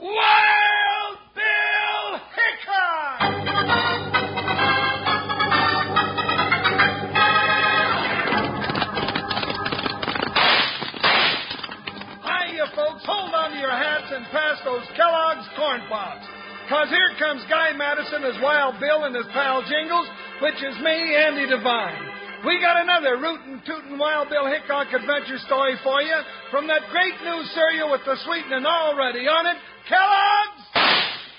Wild 0.00 1.18
Bill 1.36 2.20
Hickok! 2.32 3.20
Hiya, 12.24 12.72
folks. 12.72 13.04
Hold 13.04 13.34
on 13.34 13.50
to 13.52 13.58
your 13.60 13.68
hats 13.68 14.08
and 14.08 14.24
pass 14.32 14.56
those 14.64 14.80
Kellogg's 14.96 15.44
Corn 15.54 15.82
Pops. 15.90 16.24
Cause 16.70 16.88
here 16.88 17.10
comes 17.18 17.44
Guy 17.50 17.76
Madison 17.76 18.24
as 18.24 18.40
Wild 18.40 18.80
Bill 18.80 19.04
and 19.04 19.14
his 19.14 19.26
pal 19.34 19.60
Jingles, 19.68 20.08
which 20.40 20.56
is 20.64 20.80
me, 20.80 20.96
Andy 21.14 21.44
Devine. 21.44 22.20
We 22.46 22.56
got 22.56 22.80
another 22.80 23.20
rootin' 23.20 23.60
tootin' 23.68 23.98
Wild 23.98 24.30
Bill 24.30 24.48
Hickok 24.48 24.88
adventure 24.96 25.36
story 25.44 25.76
for 25.84 26.00
you 26.00 26.16
from 26.50 26.66
that 26.68 26.88
great 26.88 27.20
new 27.20 27.44
cereal 27.52 27.90
with 27.92 28.00
the 28.08 28.16
sweetening 28.24 28.64
already 28.64 29.28
on 29.28 29.44
it, 29.44 29.60
Kellogg's 29.90 30.62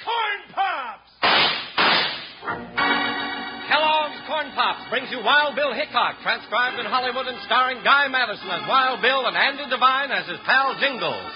Corn 0.04 0.40
Pops! 0.52 1.12
Kellogg's 3.72 4.20
Corn 4.28 4.52
Pops 4.52 4.84
brings 4.90 5.08
you 5.10 5.24
Wild 5.24 5.56
Bill 5.56 5.72
Hickok, 5.74 6.20
transcribed 6.22 6.78
in 6.78 6.86
Hollywood 6.86 7.28
and 7.28 7.38
starring 7.46 7.82
Guy 7.86 8.10
Madison 8.10 8.50
as 8.52 8.68
Wild 8.68 9.02
Bill 9.02 9.26
and 9.26 9.38
Andy 9.38 9.70
Devine 9.70 10.12
as 10.12 10.28
his 10.28 10.40
pal 10.44 10.76
Jingles. 10.82 11.32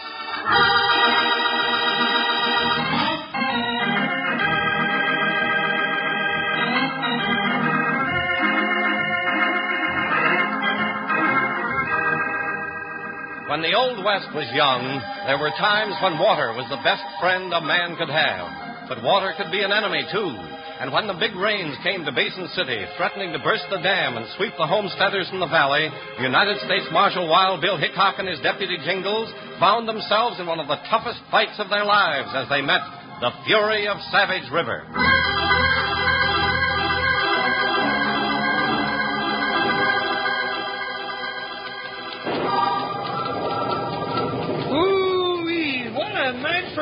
When 13.56 13.64
the 13.64 13.80
Old 13.80 14.04
West 14.04 14.36
was 14.36 14.52
young, 14.52 14.84
there 15.32 15.40
were 15.40 15.56
times 15.56 15.96
when 16.04 16.20
water 16.20 16.52
was 16.52 16.68
the 16.68 16.84
best 16.84 17.08
friend 17.24 17.48
a 17.56 17.64
man 17.64 17.96
could 17.96 18.12
have. 18.12 18.92
But 18.92 19.00
water 19.00 19.32
could 19.40 19.48
be 19.48 19.64
an 19.64 19.72
enemy, 19.72 20.04
too. 20.12 20.28
And 20.84 20.92
when 20.92 21.08
the 21.08 21.16
big 21.16 21.32
rains 21.40 21.80
came 21.80 22.04
to 22.04 22.12
Basin 22.12 22.52
City, 22.52 22.84
threatening 23.00 23.32
to 23.32 23.40
burst 23.40 23.64
the 23.72 23.80
dam 23.80 24.20
and 24.20 24.28
sweep 24.36 24.52
the 24.60 24.68
homesteaders 24.68 25.32
from 25.32 25.40
the 25.40 25.48
valley, 25.48 25.88
United 26.20 26.60
States 26.68 26.92
Marshal 26.92 27.32
Wild 27.32 27.64
Bill 27.64 27.80
Hickok 27.80 28.20
and 28.20 28.28
his 28.28 28.44
deputy 28.44 28.76
Jingles 28.84 29.32
found 29.56 29.88
themselves 29.88 30.36
in 30.36 30.52
one 30.52 30.60
of 30.60 30.68
the 30.68 30.84
toughest 30.92 31.24
fights 31.32 31.56
of 31.56 31.72
their 31.72 31.88
lives 31.88 32.36
as 32.36 32.52
they 32.52 32.60
met 32.60 32.84
the 33.24 33.32
fury 33.48 33.88
of 33.88 34.04
Savage 34.12 34.52
River. 34.52 34.84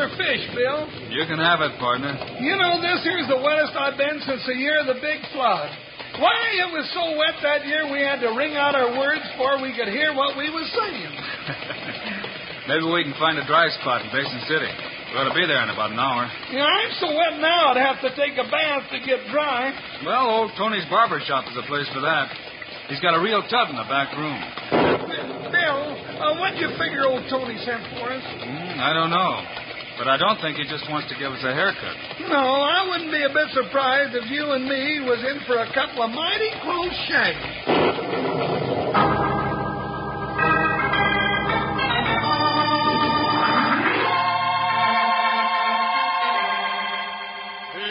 For 0.03 0.19
fish, 0.19 0.43
Bill. 0.51 0.83
You 1.07 1.23
can 1.31 1.39
have 1.39 1.63
it, 1.63 1.79
partner. 1.79 2.11
You 2.43 2.59
know, 2.59 2.83
this 2.83 2.99
here's 3.07 3.27
the 3.31 3.39
wettest 3.39 3.71
I've 3.71 3.95
been 3.95 4.19
since 4.27 4.43
the 4.43 4.55
year 4.55 4.83
of 4.83 4.91
the 4.91 4.99
big 4.99 5.23
flood. 5.31 5.71
Why, 6.19 6.35
it 6.59 6.69
was 6.75 6.85
so 6.91 7.15
wet 7.15 7.39
that 7.41 7.65
year 7.65 7.87
we 7.87 8.03
had 8.03 8.19
to 8.21 8.35
wring 8.35 8.53
out 8.59 8.75
our 8.75 8.91
words 8.99 9.23
before 9.33 9.63
we 9.63 9.71
could 9.71 9.87
hear 9.87 10.11
what 10.13 10.35
we 10.35 10.51
was 10.51 10.67
saying. 10.75 11.13
Maybe 12.69 12.85
we 12.85 13.03
can 13.07 13.15
find 13.17 13.39
a 13.39 13.45
dry 13.47 13.65
spot 13.81 14.03
in 14.05 14.11
Basin 14.13 14.43
City. 14.45 14.71
We 15.11 15.13
ought 15.19 15.29
to 15.31 15.35
be 15.35 15.45
there 15.47 15.61
in 15.63 15.71
about 15.71 15.91
an 15.91 15.99
hour. 15.99 16.27
Yeah, 16.51 16.67
I'm 16.67 16.93
so 16.99 17.09
wet 17.11 17.39
now 17.39 17.73
I'd 17.73 17.81
have 17.81 17.99
to 18.03 18.11
take 18.13 18.35
a 18.35 18.47
bath 18.49 18.91
to 18.91 18.99
get 19.01 19.23
dry. 19.31 19.71
Well, 20.05 20.25
old 20.27 20.51
Tony's 20.59 20.85
barber 20.91 21.19
shop 21.23 21.47
is 21.49 21.57
a 21.57 21.65
place 21.65 21.87
for 21.95 22.01
that. 22.01 22.29
He's 22.91 23.01
got 23.01 23.15
a 23.15 23.21
real 23.23 23.41
tub 23.47 23.71
in 23.71 23.77
the 23.79 23.87
back 23.87 24.11
room. 24.13 24.37
Bill, 25.49 25.81
uh, 26.19 26.39
what'd 26.39 26.59
you 26.59 26.69
figure 26.77 27.07
old 27.09 27.25
Tony 27.29 27.57
sent 27.63 27.83
for 27.97 28.11
us? 28.11 28.21
Hmm, 28.21 28.79
I 28.79 28.91
don't 28.93 29.09
know. 29.09 29.62
But 30.03 30.11
I 30.11 30.17
don't 30.17 30.35
think 30.41 30.57
he 30.57 30.65
just 30.67 30.83
wants 30.91 31.07
to 31.07 31.15
give 31.15 31.31
us 31.31 31.39
a 31.47 31.53
haircut. 31.55 31.95
No, 32.27 32.35
I 32.35 32.83
wouldn't 32.91 33.09
be 33.09 33.23
a 33.23 33.31
bit 33.31 33.47
surprised 33.55 34.11
if 34.13 34.29
you 34.29 34.51
and 34.51 34.67
me 34.67 34.99
was 34.99 35.23
in 35.23 35.39
for 35.47 35.63
a 35.63 35.73
couple 35.73 36.03
of 36.03 36.11
mighty 36.11 36.51
close 36.59 36.91
shags. 37.07 37.39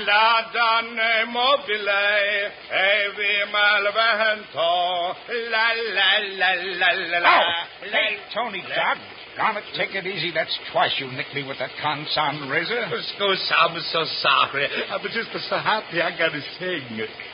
La 0.04 0.52
donne 0.52 1.32
mobile 1.32 2.52
e 2.68 3.08
vi 3.16 3.40
malvento. 3.48 5.16
La 5.48 5.72
la 5.96 6.10
la 6.36 6.52
la 6.76 6.92
la 6.92 7.18
la. 7.20 7.40
Oh, 7.40 7.88
hey, 7.88 8.18
Tony, 8.34 8.60
Doc. 8.68 8.98
Darn 9.36 9.56
it, 9.56 9.64
take 9.80 9.96
it 9.96 10.04
easy. 10.04 10.28
That's 10.34 10.52
twice 10.72 10.92
you 11.00 11.08
nicked 11.08 11.32
me 11.32 11.42
with 11.42 11.56
that 11.56 11.72
consomme 11.80 12.52
razor. 12.52 12.84
Oh, 12.84 13.00
Excuse, 13.00 13.40
I'm 13.48 13.76
so 13.88 14.04
sorry. 14.20 14.68
Uh, 14.68 14.92
I'm 14.92 15.04
just 15.08 15.32
so 15.48 15.56
happy 15.56 16.04
I 16.04 16.12
got 16.12 16.36
to 16.36 16.42
sing. 16.60 16.84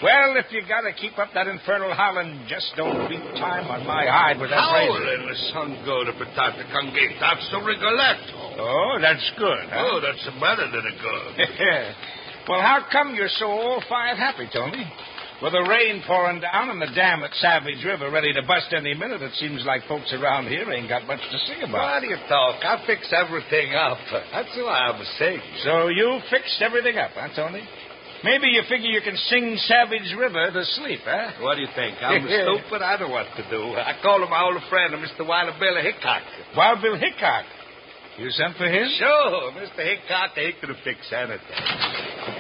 Well, 0.03 0.39
if 0.39 0.47
you 0.55 0.63
gotta 0.69 0.95
keep 0.95 1.19
up 1.19 1.35
that 1.35 1.49
infernal 1.51 1.91
howling, 1.95 2.47
just 2.47 2.71
don't 2.77 3.11
beat 3.11 3.25
time 3.43 3.67
on 3.67 3.83
my 3.83 4.07
hide 4.07 4.39
with 4.39 4.51
that 4.51 4.63
razor. 4.71 4.95
Howling 4.95 5.27
the 5.27 5.39
sun 5.51 5.69
go 5.83 6.07
to 6.07 6.13
congate. 6.15 7.19
That's 7.19 7.47
the 7.51 7.59
Rigoletto. 7.67 8.63
Oh, 8.63 8.99
that's 9.03 9.27
good. 9.39 9.67
Huh? 9.67 9.91
Oh, 9.91 9.99
that's 9.99 10.23
better 10.39 10.71
than 10.71 10.85
a 10.87 10.95
good. 11.03 11.31
well, 12.49 12.63
how 12.63 12.87
come 12.93 13.15
you're 13.15 13.33
so 13.43 13.47
all 13.47 13.83
fired 13.89 14.19
happy, 14.19 14.47
Tony? 14.55 14.87
With 15.39 15.53
the 15.55 15.63
rain 15.71 16.03
pouring 16.03 16.41
down 16.43 16.67
and 16.71 16.83
the 16.83 16.91
dam 16.99 17.23
at 17.23 17.31
Savage 17.39 17.79
River 17.87 18.11
ready 18.11 18.33
to 18.35 18.43
bust 18.43 18.75
any 18.75 18.93
minute, 18.95 19.23
it 19.23 19.31
seems 19.39 19.63
like 19.65 19.87
folks 19.87 20.13
around 20.13 20.49
here 20.51 20.67
ain't 20.67 20.89
got 20.89 21.07
much 21.07 21.21
to 21.23 21.39
sing 21.47 21.63
about. 21.63 21.79
What 21.79 22.01
do 22.03 22.09
you 22.11 22.19
talk? 22.27 22.59
I'll 22.67 22.83
fix 22.87 23.07
everything 23.15 23.71
up. 23.71 23.99
That's 24.11 24.51
why 24.59 24.91
I'm 24.91 24.99
saying. 25.19 25.41
So 25.63 25.89
you 25.95 26.19
fixed 26.29 26.59
everything 26.61 26.99
up, 26.99 27.13
huh, 27.15 27.31
Tony? 27.37 27.63
Maybe 28.25 28.49
you 28.51 28.63
figure 28.69 28.91
you 28.91 29.01
can 29.01 29.15
sing 29.31 29.55
Savage 29.71 30.11
River 30.19 30.51
to 30.51 30.65
sleep, 30.83 31.07
huh? 31.07 31.39
What 31.39 31.55
do 31.55 31.63
you 31.63 31.71
think? 31.77 32.03
I'm 32.03 32.19
stupid. 32.27 32.83
I 32.83 32.99
don't 32.99 33.07
know 33.07 33.15
what 33.15 33.31
to 33.39 33.47
do. 33.49 33.79
I 33.79 33.95
called 34.03 34.27
my 34.29 34.43
old 34.43 34.59
friend, 34.69 34.91
Mr. 34.99 35.23
Wild 35.23 35.55
Bill 35.61 35.79
Hickok. 35.79 36.23
Wild 36.57 36.83
Bill 36.83 36.99
Hickok. 36.99 37.47
You 38.19 38.29
sent 38.35 38.57
for 38.57 38.67
him? 38.67 38.91
Sure, 38.99 39.53
Mr. 39.55 39.87
Hickok. 39.87 40.35
He 40.35 40.51
could 40.59 40.75
fix 40.83 40.99
anything. 41.15 42.38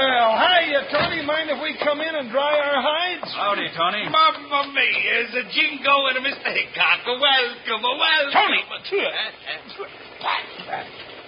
Well, 0.00 0.32
hiya, 0.32 0.80
uh, 0.80 0.96
Tony. 0.96 1.20
Mind 1.28 1.52
if 1.52 1.60
we 1.60 1.76
come 1.84 2.00
in 2.00 2.08
and 2.08 2.32
dry 2.32 2.56
our 2.56 2.80
hides? 2.80 3.28
Howdy, 3.36 3.68
Tony. 3.76 4.08
Mamma 4.08 4.72
mia, 4.72 5.28
is 5.28 5.36
a 5.36 5.44
jingo 5.52 6.08
and 6.08 6.16
a 6.16 6.22
Mr. 6.24 6.48
Hickok. 6.56 7.04
Welcome, 7.04 7.84
welcome. 7.84 8.32
Tony! 8.32 8.64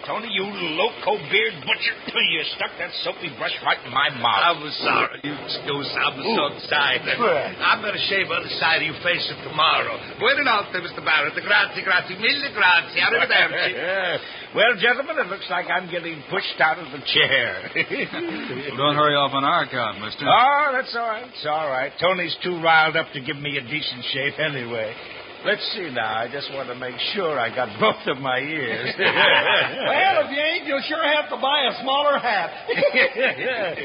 Tony, 0.07 0.29
you 0.35 0.43
loco 0.75 1.15
beard 1.31 1.55
butcher. 1.63 1.95
You 2.11 2.43
stuck 2.59 2.75
that 2.79 2.91
soapy 3.07 3.31
brush 3.39 3.55
right 3.63 3.79
in 3.87 3.93
my 3.95 4.11
mouth. 4.19 4.59
I'm 4.59 4.63
sorry. 4.83 5.21
You 5.23 5.35
excuse. 5.47 5.89
I'm 5.95 6.19
so 6.19 6.45
excited. 6.59 7.15
I'm 7.63 7.81
going 7.81 7.95
to 7.95 8.05
shave 8.11 8.27
other 8.27 8.51
side 8.59 8.83
of 8.83 8.87
your 8.91 8.99
face 9.07 9.23
tomorrow. 9.47 9.95
Buona 10.19 10.43
notte, 10.43 10.75
Mr. 10.75 11.05
Barrett. 11.05 11.39
Grazie, 11.39 11.83
grazie, 11.87 12.17
mille 12.19 12.51
grazie. 12.51 12.99
Arrivederci. 12.99 14.53
well, 14.59 14.75
gentlemen, 14.83 15.23
it 15.23 15.29
looks 15.31 15.47
like 15.51 15.71
I'm 15.71 15.87
getting 15.91 16.19
pushed 16.31 16.59
out 16.59 16.79
of 16.83 16.91
the 16.91 17.03
chair. 17.07 17.71
Don't 18.77 18.97
hurry 18.99 19.15
off 19.15 19.33
on 19.33 19.45
our 19.45 19.65
account, 19.65 20.01
mister. 20.03 20.27
oh, 20.27 20.71
that's 20.75 20.95
all 20.99 21.07
right. 21.07 21.27
It's 21.31 21.47
all 21.47 21.69
right. 21.71 21.93
Tony's 22.01 22.37
too 22.43 22.59
riled 22.61 22.97
up 22.97 23.07
to 23.15 23.21
give 23.21 23.37
me 23.39 23.57
a 23.57 23.63
decent 23.63 24.03
shave 24.13 24.35
anyway. 24.39 24.95
Let's 25.45 25.63
see 25.75 25.91
now. 25.91 26.23
I 26.23 26.29
just 26.31 26.53
want 26.55 26.69
to 26.69 26.77
make 26.77 26.95
sure 27.15 27.39
I 27.39 27.51
got 27.51 27.69
both 27.81 28.07
of 28.07 28.23
my 28.23 28.39
ears. 28.39 28.95
well, 28.99 30.23
if 30.23 30.31
you 30.31 30.39
ain't, 30.39 30.67
you'll 30.67 30.87
sure 30.87 31.03
have 31.03 31.29
to 31.31 31.37
buy 31.37 31.67
a 31.67 31.83
smaller 31.83 32.19
hat. 32.19 32.51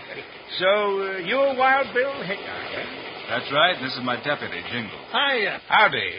so, 0.59 0.69
uh, 1.01 1.17
you're 1.25 1.57
Wild 1.57 1.87
Bill 1.95 2.13
Hickok, 2.21 2.45
eh? 2.45 2.85
That's 3.29 3.51
right. 3.51 3.75
This 3.81 3.91
is 3.93 4.01
my 4.03 4.17
deputy, 4.23 4.61
Jingle. 4.71 4.99
Hiya. 5.11 5.59
Howdy. 5.67 6.11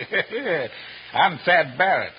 I'm 1.14 1.38
Thad 1.44 1.79
Barrett. 1.79 2.12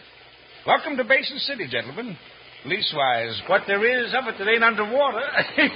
Welcome 0.66 0.96
to 0.98 1.04
Basin 1.04 1.40
City, 1.40 1.68
gentlemen. 1.70 2.18
Leastwise, 2.66 3.40
what 3.48 3.64
there 3.68 3.84
is 3.84 4.14
of 4.14 4.28
it 4.28 4.36
that 4.40 4.48
ain't 4.48 4.64
underwater. 4.64 5.22
Thanks. 5.56 5.76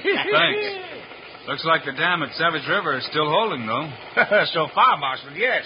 Looks 1.48 1.66
like 1.66 1.84
the 1.86 1.92
dam 1.92 2.24
at 2.24 2.34
Savage 2.36 2.68
River 2.70 2.98
is 2.98 3.06
still 3.08 3.30
holding, 3.30 3.68
though. 3.68 3.90
so 4.54 4.68
far, 4.74 4.98
Marshal, 4.98 5.34
yes. 5.36 5.64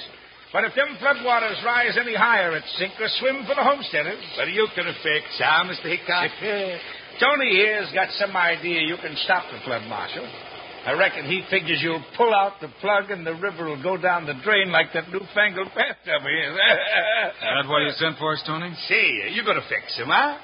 But 0.54 0.64
if 0.64 0.76
them 0.76 0.96
floodwaters 1.04 1.64
rise 1.64 1.98
any 2.00 2.16
higher, 2.16 2.56
it's 2.56 2.72
sink 2.78 2.94
or 3.00 3.08
swim 3.20 3.44
for 3.46 3.56
the 3.56 3.64
homesteaders. 3.64 4.24
What 4.38 4.48
are 4.48 4.56
you 4.56 4.68
going 4.76 4.88
to 4.88 5.00
fix, 5.04 5.28
huh, 5.38 5.68
Mr. 5.68 5.92
Hickok? 5.92 6.32
Tony 7.20 7.50
here's 7.58 7.92
got 7.94 8.10
some 8.14 8.36
idea 8.36 8.82
you 8.82 8.96
can 9.02 9.16
stop 9.26 9.44
the 9.52 9.60
flood, 9.66 9.84
Marshal. 9.90 10.28
I 10.86 10.94
reckon 10.94 11.26
he 11.26 11.44
figures 11.50 11.82
you'll 11.82 12.04
pull 12.16 12.34
out 12.34 12.62
the 12.62 12.70
plug 12.80 13.12
and 13.12 13.28
the 13.28 13.36
river 13.36 13.66
will 13.66 13.82
go 13.84 13.98
down 13.98 14.26
the 14.26 14.40
drain 14.44 14.72
like 14.72 14.94
that 14.94 15.10
newfangled 15.12 15.68
bathtub 15.76 16.24
is. 16.24 16.52
that 17.42 17.68
what 17.68 17.84
you 17.84 17.92
sent 17.98 18.18
for 18.18 18.32
us, 18.32 18.44
Tony? 18.48 18.72
See, 18.88 19.34
you're 19.34 19.44
going 19.44 19.60
to 19.60 19.68
fix 19.68 19.98
him, 19.98 20.08
huh? 20.08 20.38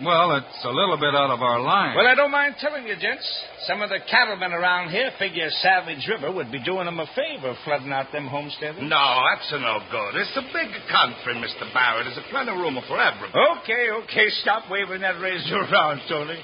Well, 0.00 0.32
it's 0.40 0.64
a 0.64 0.72
little 0.72 0.96
bit 0.96 1.12
out 1.12 1.28
of 1.28 1.42
our 1.44 1.60
line. 1.60 1.94
Well, 1.94 2.06
I 2.08 2.14
don't 2.14 2.30
mind 2.32 2.56
telling 2.58 2.86
you, 2.86 2.96
gents. 2.96 3.28
Some 3.68 3.82
of 3.82 3.90
the 3.90 4.00
cattlemen 4.10 4.52
around 4.52 4.88
here 4.90 5.10
figure 5.18 5.50
Savage 5.60 6.08
River 6.08 6.32
would 6.32 6.50
be 6.50 6.62
doing 6.64 6.86
them 6.86 6.98
a 6.98 7.06
favor 7.12 7.52
flooding 7.64 7.92
out 7.92 8.10
them 8.10 8.26
homesteaders. 8.26 8.80
No, 8.80 9.04
that's 9.28 9.52
a 9.52 9.60
no 9.60 9.76
good. 9.92 10.16
It's 10.16 10.36
a 10.40 10.46
big 10.56 10.72
country, 10.88 11.36
Mr. 11.36 11.68
Barrett. 11.76 12.08
There's 12.08 12.16
a 12.16 12.30
plenty 12.32 12.50
of 12.50 12.56
room 12.56 12.80
for 12.88 12.96
everybody. 12.96 13.36
Okay, 13.60 13.92
okay. 14.04 14.26
Stop 14.40 14.70
waving 14.70 15.02
that 15.02 15.20
razor 15.20 15.56
around, 15.68 16.00
Tony. 16.08 16.40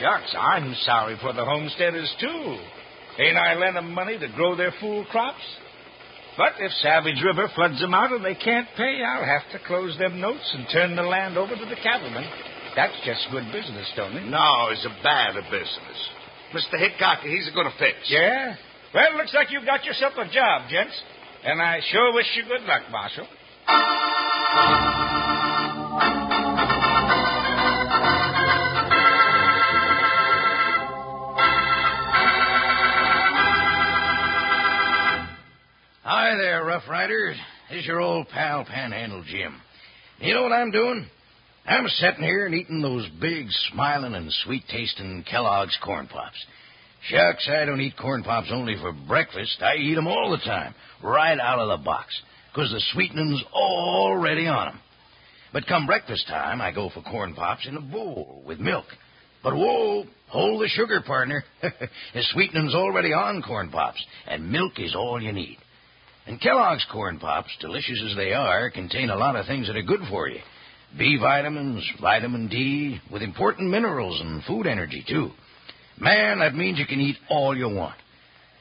Shucks, 0.00 0.34
I'm 0.34 0.74
sorry 0.82 1.16
for 1.22 1.32
the 1.32 1.44
homesteaders, 1.44 2.10
too. 2.18 2.58
Ain't 3.22 3.36
I 3.36 3.54
lent 3.54 3.74
them 3.74 3.92
money 3.94 4.18
to 4.18 4.28
grow 4.34 4.56
their 4.56 4.72
fool 4.80 5.04
crops? 5.10 5.42
But 6.36 6.54
if 6.58 6.72
Savage 6.82 7.22
River 7.22 7.48
floods 7.54 7.78
them 7.78 7.94
out 7.94 8.10
and 8.10 8.24
they 8.24 8.34
can't 8.34 8.66
pay, 8.76 9.02
I'll 9.06 9.24
have 9.24 9.46
to 9.52 9.66
close 9.68 9.96
them 9.98 10.20
notes 10.20 10.50
and 10.54 10.66
turn 10.72 10.96
the 10.96 11.02
land 11.02 11.36
over 11.36 11.54
to 11.54 11.64
the 11.66 11.76
cattlemen. 11.76 12.24
That's 12.74 12.94
just 13.04 13.28
good 13.30 13.44
business, 13.52 13.92
don't 13.96 14.16
it? 14.16 14.24
No, 14.30 14.68
it's 14.70 14.84
a 14.86 15.02
bad 15.02 15.34
business. 15.50 15.98
Mr. 16.54 16.78
Hickok, 16.78 17.20
he's 17.20 17.48
a 17.48 17.54
going 17.54 17.66
to 17.70 17.78
fix. 17.78 17.96
Yeah? 18.08 18.56
Well, 18.94 19.16
looks 19.16 19.34
like 19.34 19.50
you've 19.50 19.66
got 19.66 19.84
yourself 19.84 20.14
a 20.16 20.24
job, 20.32 20.70
gents. 20.70 20.98
And 21.44 21.60
I 21.60 21.80
sure 21.90 22.14
wish 22.14 22.26
you 22.36 22.44
good 22.44 22.62
luck, 22.62 22.82
Marshal. 22.90 23.26
Hi 36.04 36.36
there, 36.36 36.64
Rough 36.64 36.88
Riders. 36.88 37.36
This 37.70 37.80
is 37.80 37.86
your 37.86 38.00
old 38.00 38.28
pal, 38.28 38.64
Panhandle 38.64 39.24
Jim. 39.26 39.60
You 40.20 40.34
know 40.34 40.42
what 40.42 40.52
I'm 40.52 40.70
doing? 40.70 41.06
I'm 41.64 41.86
sitting 41.86 42.24
here 42.24 42.46
and 42.46 42.54
eating 42.54 42.82
those 42.82 43.08
big, 43.20 43.46
smiling, 43.72 44.14
and 44.14 44.32
sweet 44.44 44.64
tasting 44.68 45.24
Kellogg's 45.30 45.78
Corn 45.82 46.08
Pops. 46.08 46.44
Shucks, 47.08 47.48
I 47.48 47.64
don't 47.64 47.80
eat 47.80 47.96
Corn 47.96 48.24
Pops 48.24 48.48
only 48.50 48.76
for 48.76 48.92
breakfast. 48.92 49.62
I 49.62 49.76
eat 49.76 49.96
'em 49.96 50.08
all 50.08 50.30
the 50.30 50.44
time, 50.44 50.74
right 51.02 51.38
out 51.38 51.60
of 51.60 51.68
the 51.68 51.84
box, 51.84 52.20
'cause 52.52 52.70
the 52.70 52.80
sweetening's 52.92 53.42
already 53.52 54.48
on 54.48 54.68
'em. 54.68 54.80
But 55.52 55.66
come 55.66 55.86
breakfast 55.86 56.26
time, 56.26 56.60
I 56.60 56.72
go 56.72 56.88
for 56.88 57.02
Corn 57.02 57.34
Pops 57.34 57.66
in 57.66 57.76
a 57.76 57.80
bowl 57.80 58.42
with 58.44 58.58
milk. 58.58 58.86
But 59.42 59.54
whoa, 59.54 60.06
hold 60.28 60.62
the 60.62 60.68
sugar, 60.68 61.00
partner. 61.00 61.44
the 61.62 62.22
sweetening's 62.32 62.74
already 62.74 63.12
on 63.12 63.42
Corn 63.42 63.70
Pops, 63.70 64.04
and 64.26 64.50
milk 64.50 64.80
is 64.80 64.94
all 64.96 65.22
you 65.22 65.32
need. 65.32 65.58
And 66.26 66.40
Kellogg's 66.40 66.84
Corn 66.86 67.18
Pops, 67.18 67.56
delicious 67.60 68.00
as 68.02 68.16
they 68.16 68.32
are, 68.32 68.70
contain 68.70 69.10
a 69.10 69.16
lot 69.16 69.36
of 69.36 69.46
things 69.46 69.66
that 69.68 69.76
are 69.76 69.82
good 69.82 70.06
for 70.08 70.28
you. 70.28 70.40
B 70.98 71.18
vitamins, 71.20 71.84
vitamin 72.00 72.48
D, 72.48 73.00
with 73.10 73.22
important 73.22 73.70
minerals 73.70 74.20
and 74.20 74.44
food 74.44 74.66
energy, 74.66 75.04
too. 75.08 75.30
Man, 75.98 76.40
that 76.40 76.54
means 76.54 76.78
you 76.78 76.86
can 76.86 77.00
eat 77.00 77.16
all 77.30 77.56
you 77.56 77.68
want. 77.68 77.96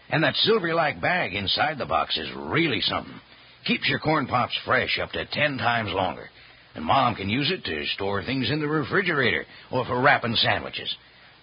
And 0.10 0.24
that 0.24 0.36
silvery 0.36 0.74
like 0.74 1.02
bag 1.02 1.34
inside 1.34 1.78
the 1.78 1.86
box 1.86 2.18
is 2.18 2.30
really 2.36 2.82
something. 2.82 3.20
Keeps 3.66 3.88
your 3.88 4.00
corn 4.00 4.28
pops 4.28 4.58
fresh 4.66 5.00
up 5.02 5.12
to 5.12 5.26
ten 5.26 5.58
times 5.58 5.92
longer. 5.94 6.30
And 6.76 6.86
Mom 6.86 7.16
can 7.16 7.30
use 7.30 7.52
it 7.52 7.64
to 7.66 7.86
store 7.96 8.24
things 8.24 8.50
in 8.50 8.60
the 8.60 8.68
refrigerator 8.68 9.46
or 9.72 9.86
for 9.86 10.02
wrapping 10.02 10.36
sandwiches. 10.36 10.94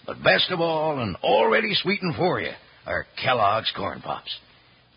But 0.07 0.23
best 0.23 0.51
of 0.51 0.61
all, 0.61 1.01
and 1.01 1.17
already 1.17 1.75
sweetened 1.75 2.17
for 2.17 2.41
you, 2.41 2.53
are 2.87 3.07
Kellogg's 3.23 3.71
Corn 3.77 4.01
Pops. 4.01 4.35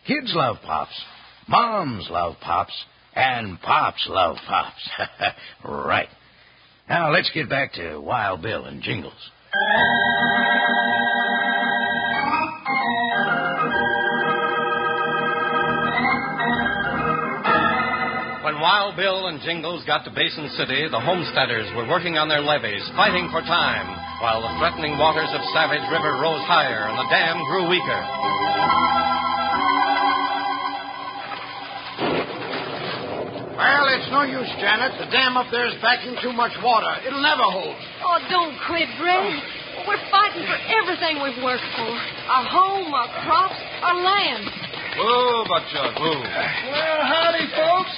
Kids 0.08 0.32
love 0.34 0.58
Pops. 0.66 1.00
Moms 1.48 2.08
love 2.10 2.36
Pops. 2.42 2.74
And 3.16 3.60
Pops 3.62 4.06
love 4.10 4.38
Pops. 4.48 4.90
right. 5.66 6.08
Now 6.88 7.12
let's 7.12 7.30
get 7.34 7.50
back 7.50 7.74
to 7.74 8.00
Wild 8.00 8.42
Bill 8.42 8.66
and 8.66 8.82
Jingles. 8.82 9.14
When 18.44 18.60
Wild 18.60 18.96
Bill 18.96 19.28
and 19.28 19.40
Jingles 19.42 19.84
got 19.86 20.04
to 20.06 20.12
Basin 20.12 20.50
City, 20.58 20.88
the 20.90 21.00
homesteaders 21.00 21.68
were 21.76 21.88
working 21.88 22.18
on 22.18 22.28
their 22.28 22.42
levees, 22.42 22.84
fighting 22.96 23.30
for 23.32 23.42
time, 23.42 23.88
while 24.20 24.42
the 24.42 24.52
threatening 24.60 24.98
waters 24.98 25.30
of 25.32 25.42
Savage 25.54 25.88
River 25.92 26.20
rose 26.20 26.44
higher 26.48 26.88
and 26.88 26.98
the 26.98 27.08
dam 27.12 27.40
grew 27.48 27.70
weaker. 27.70 29.21
It's 33.96 34.12
no 34.12 34.24
use, 34.24 34.50
Janet. 34.60 35.00
The 35.00 35.10
dam 35.12 35.36
up 35.36 35.48
there 35.52 35.68
is 35.68 35.76
backing 35.82 36.16
too 36.22 36.34
much 36.34 36.54
water. 36.64 36.92
It'll 37.08 37.22
never 37.24 37.44
hold. 37.44 37.76
Oh, 38.04 38.18
don't 38.30 38.56
quit, 38.68 38.88
Greg. 39.00 39.40
We're 39.88 40.04
fighting 40.12 40.46
for 40.46 40.60
everything 40.82 41.24
we've 41.24 41.42
worked 41.42 41.66
for 41.76 41.90
our 41.90 42.46
home, 42.46 42.94
our 42.94 43.10
crops, 43.26 43.60
our 43.82 43.98
land. 43.98 44.44
Whoa, 45.00 45.48
Buckshot, 45.48 45.96
whoa. 45.98 46.20
Well, 46.20 47.00
howdy, 47.08 47.48
folks. 47.56 47.94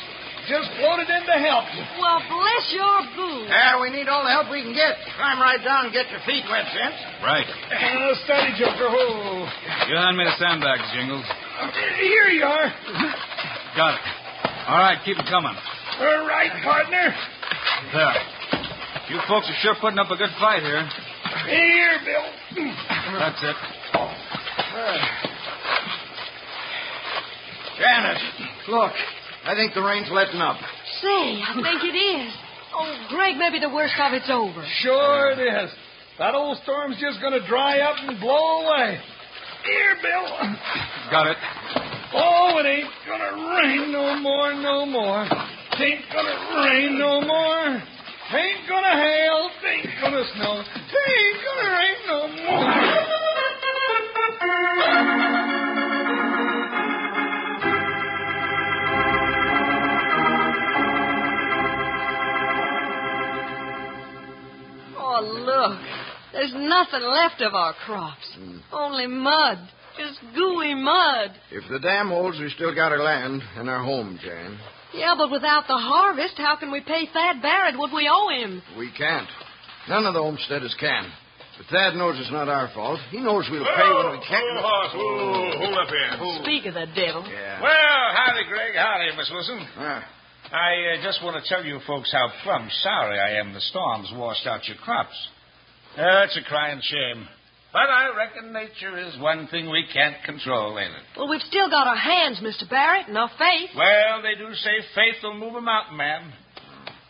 Just 0.47 0.67
floated 0.75 1.07
in 1.07 1.23
to 1.23 1.37
help 1.39 1.71
you. 1.71 1.83
Well, 2.03 2.19
bless 2.27 2.65
your 2.75 2.99
boo. 3.15 3.47
Yeah, 3.47 3.79
we 3.79 3.89
need 3.95 4.11
all 4.11 4.27
the 4.27 4.29
help 4.29 4.51
we 4.51 4.59
can 4.61 4.75
get. 4.75 4.99
Climb 5.15 5.39
right 5.39 5.63
down 5.63 5.87
and 5.87 5.93
get 5.95 6.11
your 6.11 6.19
feet 6.27 6.43
wet, 6.51 6.67
gents. 6.67 6.99
Right. 7.23 7.47
Uh, 7.47 8.11
steady, 8.27 8.51
Joker. 8.59 8.91
Oh. 8.91 9.47
You 9.87 9.95
hand 9.95 10.17
me 10.19 10.27
the 10.27 10.35
sandbags, 10.35 10.83
Jingles. 10.91 11.23
Here 11.95 12.27
you 12.35 12.43
are. 12.43 12.67
Got 13.75 13.95
it. 13.95 14.03
All 14.67 14.79
right, 14.79 14.99
keep 15.05 15.17
it 15.17 15.25
coming. 15.31 15.55
All 16.03 16.27
right, 16.27 16.51
partner. 16.63 17.15
There. 17.93 18.13
You 19.09 19.19
folks 19.25 19.47
are 19.47 19.55
sure 19.61 19.75
putting 19.79 19.99
up 19.99 20.11
a 20.11 20.17
good 20.17 20.31
fight 20.37 20.61
here. 20.61 20.85
Here, 21.47 21.99
Bill. 22.03 22.25
That's 23.19 23.41
it. 23.41 23.55
Janet, 27.79 28.17
look. 28.67 28.91
I 29.45 29.55
think 29.55 29.73
the 29.73 29.81
rain's 29.81 30.09
letting 30.11 30.41
up. 30.41 30.57
Say, 31.01 31.07
I 31.07 31.53
think 31.55 31.83
it 31.83 31.95
is. 31.95 32.33
Oh, 32.75 33.05
Greg, 33.09 33.37
maybe 33.37 33.59
the 33.59 33.69
worst 33.69 33.93
of 34.01 34.11
it's 34.11 34.29
over. 34.29 34.65
Sure 34.81 35.31
it 35.31 35.39
is. 35.39 35.71
That 36.19 36.35
old 36.35 36.57
storm's 36.63 36.99
just 36.99 37.21
going 37.21 37.31
to 37.33 37.47
dry 37.47 37.79
up 37.79 37.95
and 37.99 38.19
blow 38.19 38.67
away. 38.67 38.99
Here, 39.63 39.95
Bill. 40.01 40.27
Got 41.09 41.27
it. 41.27 41.37
Oh, 42.13 42.57
it 42.59 42.65
ain't 42.67 42.89
gonna 43.07 43.31
rain 43.57 43.89
no 43.91 44.15
more, 44.19 44.53
no 44.53 44.85
more. 44.85 45.25
Tain't 45.77 46.05
gonna 46.13 46.37
rain 46.63 46.99
no 46.99 47.21
more. 47.21 47.81
Tain't 48.31 48.69
gonna 48.69 48.95
hail. 48.95 49.49
Tain't 49.63 50.01
gonna 50.01 50.23
snow. 50.35 50.63
Tain't 50.93 51.39
gonna 51.43 51.69
rain 51.71 51.97
no 52.07 52.27
more. 52.45 52.73
Oh, 64.95 65.21
look. 65.23 65.79
There's 66.33 66.53
nothing 66.53 67.01
left 67.01 67.41
of 67.41 67.53
our 67.55 67.73
crops. 67.85 68.35
Hmm. 68.35 68.57
Only 68.71 69.07
mud. 69.07 69.57
Just 69.97 70.19
gooey 70.35 70.75
mud. 70.75 71.31
If 71.51 71.63
the 71.69 71.79
dam 71.79 72.09
holds, 72.09 72.39
we 72.39 72.49
still 72.49 72.73
got 72.75 72.91
our 72.91 73.03
land 73.03 73.41
and 73.55 73.69
our 73.69 73.83
home, 73.83 74.19
Jan. 74.23 74.59
Yeah, 74.93 75.15
but 75.17 75.31
without 75.31 75.65
the 75.67 75.77
harvest, 75.77 76.35
how 76.37 76.55
can 76.55 76.71
we 76.71 76.81
pay 76.81 77.07
Thad 77.11 77.41
Barrett 77.41 77.77
what 77.77 77.93
we 77.93 78.09
owe 78.11 78.29
him? 78.29 78.61
We 78.77 78.91
can't. 78.95 79.27
None 79.89 80.05
of 80.05 80.13
the 80.13 80.21
homesteaders 80.21 80.75
can. 80.79 81.11
But 81.57 81.67
Thad 81.67 81.95
knows 81.95 82.17
it's 82.19 82.31
not 82.31 82.49
our 82.49 82.69
fault. 82.73 82.99
He 83.09 83.19
knows 83.19 83.47
we'll 83.49 83.65
pay 83.65 83.89
when 83.89 84.17
we 84.17 84.21
can. 84.25 84.41
Hold 84.61 85.77
up 85.77 85.89
here. 85.89 86.43
Speak 86.43 86.65
of 86.65 86.73
the 86.73 86.87
devil. 86.95 87.25
Yeah. 87.29 87.61
Well, 87.61 88.03
howdy, 88.13 88.45
Greg. 88.49 88.75
Howdy, 88.75 89.17
Miss 89.17 89.29
Wilson. 89.29 89.65
Ah, 89.77 90.05
I 90.51 90.97
uh, 90.97 91.03
just 91.03 91.23
want 91.23 91.41
to 91.41 91.49
tell 91.49 91.63
you 91.65 91.79
folks 91.85 92.11
how 92.11 92.29
plumb 92.43 92.69
sorry 92.81 93.19
I 93.19 93.39
am 93.39 93.53
the 93.53 93.61
storms 93.61 94.11
washed 94.15 94.45
out 94.45 94.67
your 94.67 94.77
crops. 94.77 95.15
Uh, 95.97 96.25
it's 96.25 96.37
a 96.37 96.43
crying 96.47 96.81
shame. 96.81 97.27
But 97.73 97.89
I 97.89 98.13
reckon 98.15 98.53
nature 98.53 98.99
is 99.01 99.19
one 99.19 99.47
thing 99.47 99.67
we 99.67 99.83
can't 99.91 100.15
control, 100.23 100.77
ain't 100.77 100.93
it? 100.93 101.17
Well, 101.17 101.27
we've 101.27 101.41
still 101.41 101.71
got 101.71 101.87
our 101.87 101.97
hands, 101.97 102.39
Mr. 102.39 102.69
Barrett, 102.69 103.07
and 103.07 103.17
our 103.17 103.29
faith. 103.29 103.71
Well, 103.75 104.21
they 104.21 104.37
do 104.37 104.53
say 104.53 104.77
faith 104.93 105.15
will 105.23 105.33
move 105.33 105.55
a 105.55 105.61
mountain, 105.61 105.97
ma'am. 105.97 106.31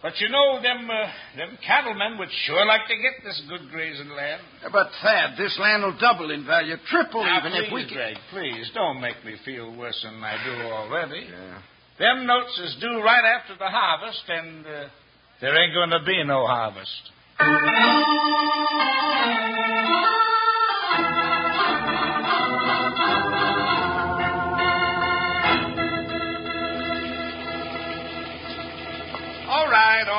But 0.01 0.20
you 0.20 0.29
know, 0.29 0.62
them 0.62 0.89
uh, 0.89 1.08
them 1.38 1.58
cattlemen 1.65 2.17
would 2.17 2.29
sure 2.46 2.65
like 2.65 2.88
to 2.88 2.96
get 2.96 3.24
this 3.24 3.41
good 3.48 3.70
grazing 3.72 4.10
land. 4.10 4.41
But, 4.72 4.88
Thad, 5.01 5.38
this 5.38 5.58
land 5.60 5.84
will 5.84 5.98
double 5.98 6.32
in 6.32 6.46
value, 6.46 6.75
triple 6.89 7.24
Now, 7.24 7.39
even 7.39 7.51
please, 7.51 7.67
if 7.67 7.74
we 7.74 7.86
can. 7.86 7.93
Greg, 7.96 8.17
please, 8.32 8.72
don't 8.74 9.00
make 9.00 9.24
me 9.25 9.36
feel 9.46 9.75
worse 9.75 10.00
than 10.03 10.22
I 10.24 10.43
do 10.43 10.62
already. 10.63 11.27
Them 12.00 12.25
notes 12.25 12.60
is 12.60 12.75
due 12.82 13.01
right 13.01 13.24
after 13.39 13.55
the 13.58 13.67
harvest, 13.67 14.24
and 14.27 14.65
uh, 14.65 14.88
there 15.39 15.55
ain't 15.62 15.74
going 15.74 15.91
to 15.91 16.05
be 16.05 16.24
no 16.25 16.48
harvest. 16.48 17.12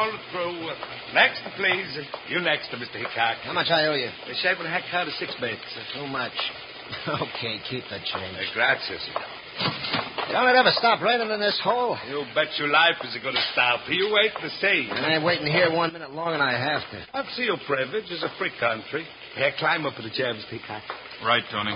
All 0.05 0.19
through. 0.33 0.69
Next, 1.15 1.41
please. 1.57 1.89
You 2.29 2.41
next, 2.41 2.69
Mr. 2.71 3.01
Hickok. 3.01 3.41
How 3.45 3.53
much 3.53 3.71
I 3.71 3.87
owe 3.87 3.95
you? 3.95 4.11
The 4.29 4.35
shape 4.43 4.59
of 4.59 4.67
a 4.67 4.69
heck 4.69 4.85
out 4.93 5.09
of 5.09 5.15
six 5.15 5.33
bits. 5.41 5.63
Too 5.95 6.07
much. 6.07 6.33
Okay, 7.09 7.57
keep 7.71 7.83
the 7.89 7.97
change. 7.97 8.37
Uh, 8.37 8.53
gracias. 8.53 9.01
Don't 10.31 10.49
it 10.49 10.57
ever 10.57 10.69
stop 10.77 11.01
raining 11.01 11.31
in 11.31 11.41
this 11.41 11.59
hole? 11.65 11.97
You 12.07 12.25
bet 12.35 12.49
your 12.59 12.69
life 12.69 13.01
is 13.03 13.17
going 13.23 13.35
to 13.35 13.47
stop. 13.53 13.81
You 13.89 14.13
wait 14.13 14.33
to 14.37 14.51
see. 14.61 14.91
I 14.93 15.15
ain't 15.15 15.25
waiting 15.25 15.47
here 15.47 15.73
one 15.73 15.95
minute 15.95 16.13
longer 16.13 16.33
than 16.37 16.43
I 16.43 16.53
have 16.53 16.83
to. 16.91 17.07
That's 17.15 17.39
your 17.39 17.57
privilege. 17.67 18.05
It's 18.11 18.23
a 18.23 18.29
free 18.39 18.53
country. 18.61 19.07
Here, 19.35 19.53
climb 19.59 19.87
up 19.87 19.97
to 19.97 20.03
the 20.03 20.11
chair, 20.11 20.35
Mr. 20.35 20.61
Hickok. 20.61 20.83
Right, 21.25 21.43
Tony. 21.51 21.73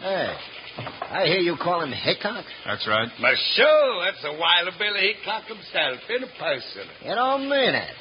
Hey, 0.00 0.34
I 0.78 1.26
hear 1.26 1.40
you 1.40 1.56
call 1.60 1.82
him 1.82 1.92
Hickok. 1.92 2.44
That's 2.64 2.86
right. 2.88 3.08
My 3.20 3.34
sure, 3.54 4.04
that's 4.04 4.24
a 4.24 4.38
wild 4.38 4.72
Billy 4.78 5.12
Hickok 5.12 5.44
himself 5.44 6.00
in 6.08 6.28
person. 6.38 6.88
You 7.04 7.14
don't 7.14 7.48
mean 7.48 7.74
it. 7.74 7.94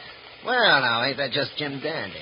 Well, 0.46 0.82
now, 0.82 1.04
ain't 1.04 1.18
that 1.18 1.32
just 1.32 1.52
Jim 1.58 1.80
Dandy? 1.82 2.18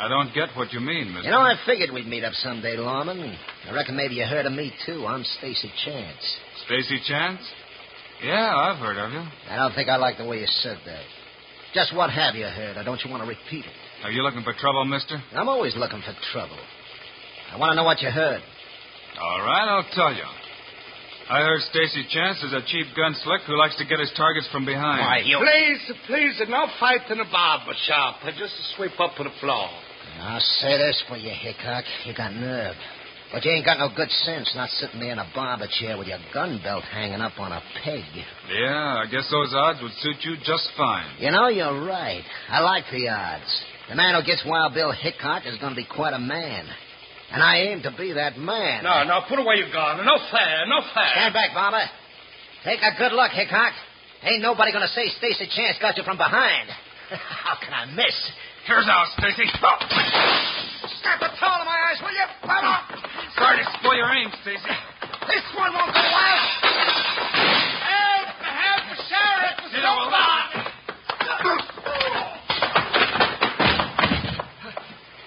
I 0.00 0.08
don't 0.08 0.34
get 0.34 0.48
what 0.56 0.72
you 0.72 0.80
mean, 0.80 1.12
mister. 1.12 1.22
You 1.22 1.30
know, 1.30 1.40
I 1.40 1.54
figured 1.66 1.92
we'd 1.92 2.06
meet 2.06 2.24
up 2.24 2.32
someday, 2.34 2.76
Lawman. 2.76 3.36
I 3.68 3.72
reckon 3.72 3.94
maybe 3.96 4.14
you 4.14 4.24
heard 4.24 4.46
of 4.46 4.52
me, 4.52 4.72
too. 4.86 5.06
I'm 5.06 5.22
Stacy 5.38 5.70
Chance. 5.84 6.38
Stacy 6.66 7.00
Chance? 7.06 7.40
Yeah, 8.24 8.56
I've 8.56 8.78
heard 8.78 8.96
of 8.96 9.12
you. 9.12 9.22
I 9.50 9.56
don't 9.56 9.74
think 9.74 9.88
I 9.88 9.96
like 9.96 10.18
the 10.18 10.24
way 10.24 10.40
you 10.40 10.46
said 10.46 10.78
that. 10.86 11.04
Just 11.74 11.94
what 11.94 12.10
have 12.10 12.34
you 12.34 12.46
heard, 12.46 12.76
or 12.76 12.84
don't 12.84 13.00
you 13.04 13.10
want 13.10 13.22
to 13.22 13.28
repeat 13.28 13.64
it? 13.66 14.04
Are 14.04 14.10
you 14.10 14.22
looking 14.22 14.42
for 14.42 14.54
trouble, 14.54 14.84
mister? 14.84 15.22
I'm 15.32 15.48
always 15.48 15.76
looking 15.76 16.00
for 16.00 16.14
trouble. 16.32 16.58
I 17.52 17.58
want 17.58 17.72
to 17.72 17.76
know 17.76 17.84
what 17.84 18.00
you 18.00 18.10
heard. 18.10 18.40
All 19.20 19.40
right, 19.40 19.68
I'll 19.68 19.90
tell 19.94 20.12
you. 20.12 20.26
I 21.30 21.40
heard 21.40 21.60
Stacy 21.70 22.04
Chance 22.10 22.42
is 22.42 22.52
a 22.52 22.60
cheap 22.66 22.86
gun 22.94 23.14
slick 23.24 23.42
who 23.46 23.56
likes 23.56 23.76
to 23.78 23.86
get 23.86 23.98
his 23.98 24.12
targets 24.16 24.46
from 24.52 24.66
behind. 24.66 25.00
Why, 25.00 25.18
you... 25.24 25.38
Please, 25.38 25.96
please, 26.06 26.42
no 26.48 26.66
fight 26.78 27.00
in 27.10 27.18
the 27.18 27.24
barber 27.32 27.72
shop. 27.86 28.16
Just 28.36 28.52
a 28.52 28.76
sweep 28.76 28.98
up 29.00 29.16
to 29.16 29.24
the 29.24 29.32
floor. 29.40 29.70
I'll 30.20 30.40
say 30.60 30.76
this 30.76 31.02
for 31.08 31.16
you, 31.16 31.32
Hickok. 31.32 31.84
You 32.04 32.14
got 32.14 32.34
nerve. 32.34 32.76
But 33.32 33.44
you 33.44 33.52
ain't 33.52 33.64
got 33.64 33.78
no 33.78 33.88
good 33.96 34.10
sense 34.10 34.52
not 34.54 34.68
sitting 34.70 35.00
there 35.00 35.12
in 35.12 35.18
a 35.18 35.28
barber 35.34 35.66
chair 35.80 35.96
with 35.96 36.08
your 36.08 36.20
gun 36.32 36.60
belt 36.62 36.84
hanging 36.84 37.20
up 37.20 37.32
on 37.38 37.52
a 37.52 37.62
peg. 37.82 38.04
Yeah, 38.52 39.02
I 39.02 39.06
guess 39.10 39.28
those 39.30 39.52
odds 39.56 39.80
would 39.82 39.92
suit 39.92 40.16
you 40.22 40.36
just 40.44 40.68
fine. 40.76 41.06
You 41.18 41.30
know, 41.30 41.48
you're 41.48 41.84
right. 41.84 42.22
I 42.48 42.60
like 42.60 42.84
the 42.92 43.08
odds. 43.08 43.64
The 43.88 43.96
man 43.96 44.14
who 44.14 44.22
gets 44.24 44.44
Wild 44.46 44.74
Bill 44.74 44.92
Hickok 44.92 45.46
is 45.46 45.58
going 45.58 45.72
to 45.72 45.76
be 45.76 45.86
quite 45.86 46.12
a 46.12 46.18
man. 46.18 46.66
And 47.34 47.42
I 47.42 47.66
aim 47.66 47.82
to 47.82 47.90
be 47.90 48.14
that 48.14 48.38
man. 48.38 48.86
No, 48.86 49.02
no, 49.02 49.26
put 49.26 49.42
away 49.42 49.58
your 49.58 49.66
gun. 49.74 49.98
No 50.06 50.22
fair, 50.30 50.70
no 50.70 50.86
fair. 50.94 51.10
Stand 51.18 51.34
back, 51.34 51.50
Barber. 51.50 51.82
Take 52.62 52.78
a 52.78 52.94
good 52.94 53.10
look, 53.10 53.34
Hickok. 53.34 53.74
Ain't 54.22 54.40
nobody 54.40 54.70
to 54.70 54.86
say 54.94 55.10
Stacy 55.18 55.50
Chance 55.50 55.82
got 55.82 55.98
you 55.98 56.06
from 56.06 56.16
behind. 56.16 56.70
How 57.10 57.58
can 57.58 57.74
I 57.74 57.90
miss? 57.90 58.14
Here's 58.70 58.86
out, 58.86 59.10
Stacy. 59.18 59.50
Oh! 59.50 59.76
Snap 61.02 61.18
the 61.26 61.34
towel 61.42 61.58
in 61.58 61.66
my 61.66 61.74
eyes, 61.90 61.98
will 62.06 62.14
you? 62.14 62.26
Barber? 62.46 63.02
Sorry 63.34 63.58
to 63.58 63.66
spoil 63.82 63.98
your 63.98 64.14
aim, 64.14 64.30
Stacy. 64.46 64.70
This 65.26 65.42
one 65.58 65.74
won't 65.74 65.90
go 65.90 66.06
wild. 66.06 66.38
Help! 67.82 68.30
Help 68.46 68.82
the 68.94 68.98
sheriff! 69.10 69.58
The 69.58 69.74
Ditto, 69.74 69.90
will 69.90 70.14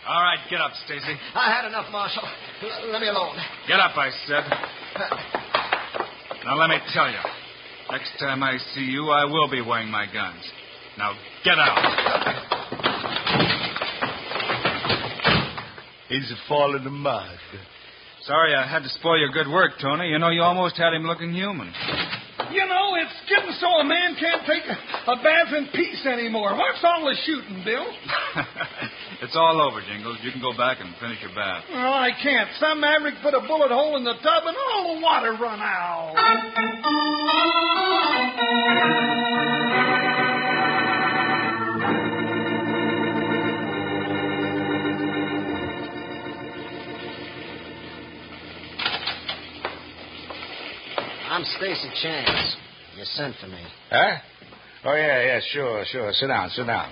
All 0.07 0.23
right, 0.23 0.36
get 0.49 0.61
up, 0.61 0.71
Stacy. 0.85 1.15
I 1.35 1.51
had 1.51 1.65
enough, 1.67 1.91
Marshal. 1.91 2.23
L- 2.23 2.91
let 2.91 3.01
me 3.01 3.07
alone. 3.07 3.35
Get 3.67 3.79
up, 3.79 3.97
I 3.97 4.09
said. 4.27 4.43
Now, 6.45 6.55
let 6.55 6.69
me 6.69 6.77
tell 6.93 7.09
you. 7.09 7.19
Next 7.91 8.11
time 8.19 8.43
I 8.43 8.57
see 8.73 8.81
you, 8.81 9.09
I 9.09 9.25
will 9.25 9.49
be 9.49 9.61
wearing 9.61 9.89
my 9.89 10.05
guns. 10.11 10.43
Now, 10.97 11.13
get 11.43 11.57
out. 11.57 12.57
He's 16.09 16.31
falling 16.47 16.85
in 16.85 16.93
mud. 16.93 17.37
Sorry 18.21 18.55
I 18.55 18.67
had 18.67 18.83
to 18.83 18.89
spoil 18.89 19.19
your 19.19 19.31
good 19.31 19.47
work, 19.47 19.73
Tony. 19.81 20.09
You 20.09 20.19
know, 20.19 20.29
you 20.29 20.41
almost 20.41 20.77
had 20.77 20.93
him 20.93 21.03
looking 21.03 21.33
human. 21.33 21.71
You 22.51 22.65
know, 22.65 22.95
it's 22.95 23.29
getting 23.29 23.51
so 23.59 23.67
a 23.67 23.83
man 23.83 24.15
can't 24.19 24.41
take 24.47 24.63
a, 24.63 25.11
a 25.11 25.15
bath 25.23 25.53
in 25.55 25.67
peace 25.73 26.05
anymore. 26.05 26.55
What's 26.55 26.83
all 26.83 27.05
the 27.05 27.15
shooting, 27.25 27.63
Bill? 27.63 27.85
it's 29.21 29.35
all 29.35 29.61
over, 29.61 29.81
Jingles. 29.81 30.17
You 30.21 30.31
can 30.31 30.41
go 30.41 30.55
back 30.55 30.77
and 30.79 30.93
finish 30.99 31.21
your 31.21 31.33
bath. 31.33 31.63
Oh, 31.71 31.75
I 31.75 32.11
can't. 32.21 32.49
Some 32.59 32.81
maverick 32.81 33.15
put 33.21 33.33
a 33.33 33.41
bullet 33.41 33.71
hole 33.71 33.97
in 33.97 34.03
the 34.03 34.13
tub 34.13 34.43
and 34.45 34.55
all 34.55 34.95
the 34.95 35.01
water 35.01 35.31
run 35.33 35.59
out. 35.59 36.13
I'm 51.29 51.43
Stacy 51.57 51.89
Chance. 52.01 52.55
You 52.97 53.03
sent 53.05 53.35
for 53.39 53.47
me. 53.47 53.61
Huh? 53.91 54.17
Oh, 54.85 54.95
yeah, 54.95 55.21
yeah, 55.23 55.39
sure, 55.51 55.83
sure. 55.91 56.11
Sit 56.13 56.27
down, 56.27 56.49
sit 56.49 56.65
down. 56.65 56.91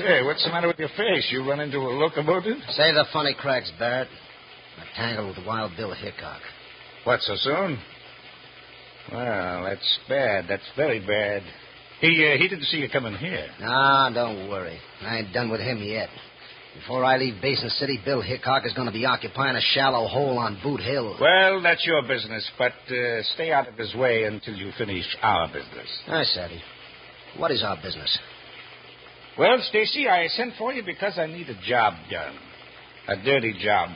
Say, 0.00 0.22
what's 0.22 0.42
the 0.44 0.50
matter 0.50 0.66
with 0.66 0.78
your 0.78 0.88
face? 0.96 1.28
You 1.30 1.46
run 1.46 1.60
into 1.60 1.76
a 1.76 1.92
locomotive? 1.92 2.56
Say 2.70 2.90
the 2.92 3.04
funny 3.12 3.36
cracks, 3.38 3.70
Barrett. 3.78 4.08
I 4.78 4.96
tangled 4.96 5.36
with 5.36 5.46
Wild 5.46 5.72
Bill 5.76 5.92
Hickok. 5.92 6.40
What, 7.04 7.20
so 7.20 7.34
soon? 7.36 7.78
Well, 9.12 9.64
that's 9.64 9.98
bad. 10.08 10.46
That's 10.48 10.62
very 10.74 11.00
bad. 11.00 11.42
He 12.00 12.32
uh, 12.32 12.38
he 12.38 12.48
didn't 12.48 12.64
see 12.64 12.78
you 12.78 12.88
coming 12.88 13.14
here. 13.14 13.46
Nah, 13.60 14.08
don't 14.10 14.48
worry. 14.48 14.78
I 15.02 15.18
ain't 15.18 15.34
done 15.34 15.50
with 15.50 15.60
him 15.60 15.82
yet. 15.82 16.08
Before 16.76 17.04
I 17.04 17.18
leave 17.18 17.42
Basin 17.42 17.68
City, 17.68 17.98
Bill 18.02 18.22
Hickok 18.22 18.64
is 18.64 18.72
going 18.72 18.86
to 18.86 18.92
be 18.92 19.04
occupying 19.04 19.56
a 19.56 19.60
shallow 19.60 20.06
hole 20.06 20.38
on 20.38 20.58
Boot 20.62 20.80
Hill. 20.80 21.16
Well, 21.20 21.60
that's 21.62 21.84
your 21.84 22.00
business, 22.02 22.48
but 22.56 22.72
uh, 22.90 23.22
stay 23.34 23.52
out 23.52 23.68
of 23.68 23.74
his 23.74 23.94
way 23.94 24.22
until 24.22 24.54
you 24.54 24.70
finish 24.78 25.04
our 25.20 25.48
business. 25.48 25.88
I 26.06 26.22
savvy. 26.22 26.62
What 27.36 27.50
is 27.50 27.62
our 27.62 27.76
business? 27.82 28.18
Well, 29.38 29.58
Stacy, 29.68 30.08
I 30.08 30.26
sent 30.28 30.54
for 30.58 30.72
you 30.72 30.82
because 30.84 31.18
I 31.18 31.26
need 31.26 31.48
a 31.48 31.60
job 31.66 31.94
done. 32.10 32.36
A 33.08 33.16
dirty 33.24 33.54
job. 33.62 33.90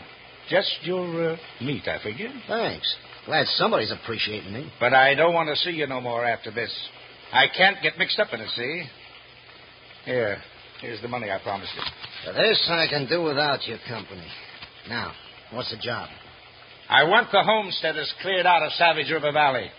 Just 0.49 0.71
your 0.83 1.33
uh, 1.33 1.37
meat, 1.61 1.87
I 1.87 2.03
figure. 2.03 2.31
Thanks. 2.49 2.97
Glad 3.27 3.47
somebody's 3.57 3.93
appreciating 3.93 4.53
me. 4.53 4.71
But 4.79 4.93
I 4.93 5.15
don't 5.15 5.35
want 5.35 5.49
to 5.49 5.57
see 5.57 5.71
you 5.71 5.87
no 5.87 6.01
more 6.01 6.25
after 6.25 6.51
this. 6.51 6.71
I 7.33 7.47
can't 7.57 7.79
get 7.83 7.99
mixed 7.99 8.19
up 8.19 8.29
in 8.33 8.41
it, 8.41 8.49
see? 8.51 8.85
Here. 10.05 10.39
Here's 10.81 11.01
the 11.01 11.09
money 11.09 11.31
I 11.31 11.39
promised 11.43 11.73
you. 11.75 12.33
This, 12.33 12.67
I 12.71 12.87
can 12.89 13.09
do 13.09 13.23
without 13.23 13.67
your 13.67 13.79
company. 13.89 14.27
Now, 14.89 15.13
what's 15.53 15.71
the 15.71 15.79
job? 15.79 16.09
I 16.89 17.05
want 17.05 17.33
the 17.33 17.43
homesteaders 17.43 18.13
cleared 18.21 18.45
out 18.45 18.63
of 18.63 18.73
Savage 18.73 19.11
River 19.11 19.33
Valley. 19.33 19.71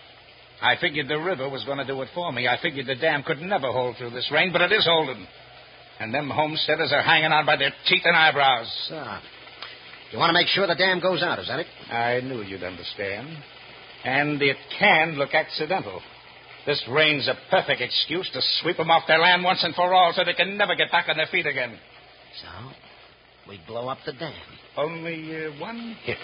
I 0.60 0.76
figured 0.80 1.08
the 1.08 1.18
river 1.18 1.48
was 1.48 1.64
going 1.64 1.78
to 1.78 1.86
do 1.86 2.00
it 2.02 2.08
for 2.14 2.32
me. 2.32 2.48
I 2.48 2.58
figured 2.60 2.86
the 2.86 2.96
dam 2.96 3.22
could 3.22 3.40
never 3.40 3.70
hold 3.70 3.96
through 3.96 4.10
this 4.10 4.28
rain, 4.32 4.52
but 4.52 4.62
it 4.62 4.72
is 4.72 4.84
holding. 4.84 5.26
And 5.98 6.12
them 6.12 6.28
homesteaders 6.28 6.92
are 6.92 7.02
hanging 7.02 7.32
on 7.32 7.46
by 7.46 7.56
their 7.56 7.72
teeth 7.88 8.02
and 8.04 8.16
eyebrows. 8.16 8.70
So, 8.88 9.18
you 10.12 10.18
want 10.18 10.30
to 10.30 10.34
make 10.34 10.48
sure 10.48 10.66
the 10.66 10.74
dam 10.74 11.00
goes 11.00 11.22
out, 11.22 11.38
is 11.38 11.48
that 11.48 11.60
it? 11.60 11.66
I 11.90 12.20
knew 12.20 12.42
you'd 12.42 12.62
understand. 12.62 13.28
And 14.04 14.40
it 14.40 14.56
can 14.78 15.12
look 15.12 15.34
accidental. 15.34 16.00
This 16.66 16.82
rain's 16.90 17.28
a 17.28 17.34
perfect 17.50 17.80
excuse 17.80 18.28
to 18.32 18.40
sweep 18.60 18.76
them 18.76 18.90
off 18.90 19.04
their 19.06 19.18
land 19.18 19.42
once 19.42 19.62
and 19.64 19.74
for 19.74 19.94
all 19.94 20.12
so 20.14 20.24
they 20.24 20.34
can 20.34 20.56
never 20.56 20.74
get 20.74 20.90
back 20.90 21.08
on 21.08 21.16
their 21.16 21.28
feet 21.28 21.46
again. 21.46 21.78
So, 22.42 22.48
we 23.48 23.60
blow 23.66 23.88
up 23.88 23.98
the 24.04 24.12
dam. 24.12 24.32
Only 24.76 25.46
uh, 25.46 25.60
one 25.60 25.96
hitch. 26.04 26.16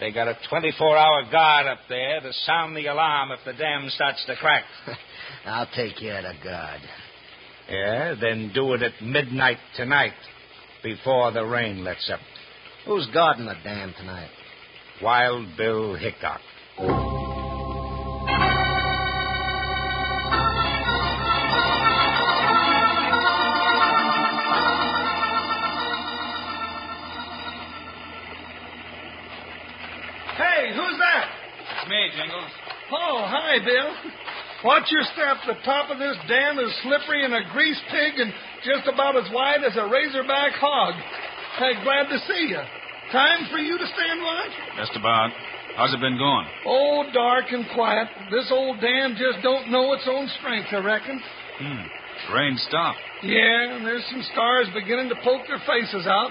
They 0.00 0.12
got 0.12 0.28
a 0.28 0.36
24 0.50 0.96
hour 0.96 1.22
guard 1.30 1.66
up 1.66 1.78
there 1.88 2.20
to 2.20 2.32
sound 2.44 2.76
the 2.76 2.86
alarm 2.86 3.30
if 3.32 3.40
the 3.44 3.52
dam 3.52 3.88
starts 3.88 4.24
to 4.26 4.36
crack. 4.36 4.64
I'll 5.46 5.68
take 5.74 5.96
care 5.96 6.18
of 6.18 6.24
the 6.24 6.44
guard. 6.44 6.80
Yeah, 7.68 8.14
then 8.20 8.52
do 8.54 8.74
it 8.74 8.82
at 8.82 8.92
midnight 9.02 9.58
tonight, 9.76 10.12
before 10.84 11.32
the 11.32 11.44
rain 11.44 11.82
lets 11.82 12.08
up. 12.10 12.20
Who's 12.86 13.08
guarding 13.12 13.46
the 13.46 13.56
dam 13.64 13.92
tonight? 13.98 14.30
Wild 15.02 15.56
Bill 15.56 15.94
Hickok. 15.96 16.40
Hey, 30.36 30.70
who's 30.72 30.98
that? 30.98 31.30
It's 31.80 31.90
me, 31.90 32.10
Jingles. 32.16 32.50
Oh, 32.92 33.24
hi, 33.26 33.58
Bill. 33.64 34.12
Watch 34.64 34.88
your 34.88 35.04
step. 35.12 35.36
The 35.44 35.60
top 35.64 35.90
of 35.90 35.98
this 35.98 36.16
dam 36.28 36.58
is 36.58 36.72
slippery 36.82 37.24
and 37.24 37.34
a 37.34 37.44
grease 37.52 37.80
pig 37.90 38.16
and 38.16 38.32
just 38.64 38.88
about 38.88 39.16
as 39.16 39.28
wide 39.32 39.60
as 39.60 39.76
a 39.76 39.84
razorback 39.84 40.56
hog. 40.56 40.94
Hey, 41.60 41.76
glad 41.84 42.08
to 42.08 42.18
see 42.24 42.52
you. 42.52 42.62
Time 43.12 43.46
for 43.50 43.58
you 43.58 43.76
to 43.76 43.86
stand 43.86 44.18
watch? 44.22 44.54
Just 44.76 44.96
about. 44.96 45.30
How's 45.76 45.92
it 45.92 46.00
been 46.00 46.16
going? 46.16 46.46
Oh, 46.64 47.04
dark 47.12 47.52
and 47.52 47.66
quiet. 47.74 48.08
This 48.32 48.48
old 48.50 48.80
dam 48.80 49.12
just 49.12 49.44
don't 49.44 49.70
know 49.70 49.92
its 49.92 50.08
own 50.08 50.26
strength, 50.40 50.68
I 50.72 50.80
reckon. 50.80 51.20
Hmm. 51.60 52.32
Rain 52.32 52.56
stopped. 52.56 52.98
Yeah, 53.22 53.76
and 53.76 53.84
there's 53.84 54.04
some 54.10 54.24
stars 54.32 54.68
beginning 54.72 55.10
to 55.10 55.16
poke 55.22 55.46
their 55.46 55.60
faces 55.68 56.06
out. 56.06 56.30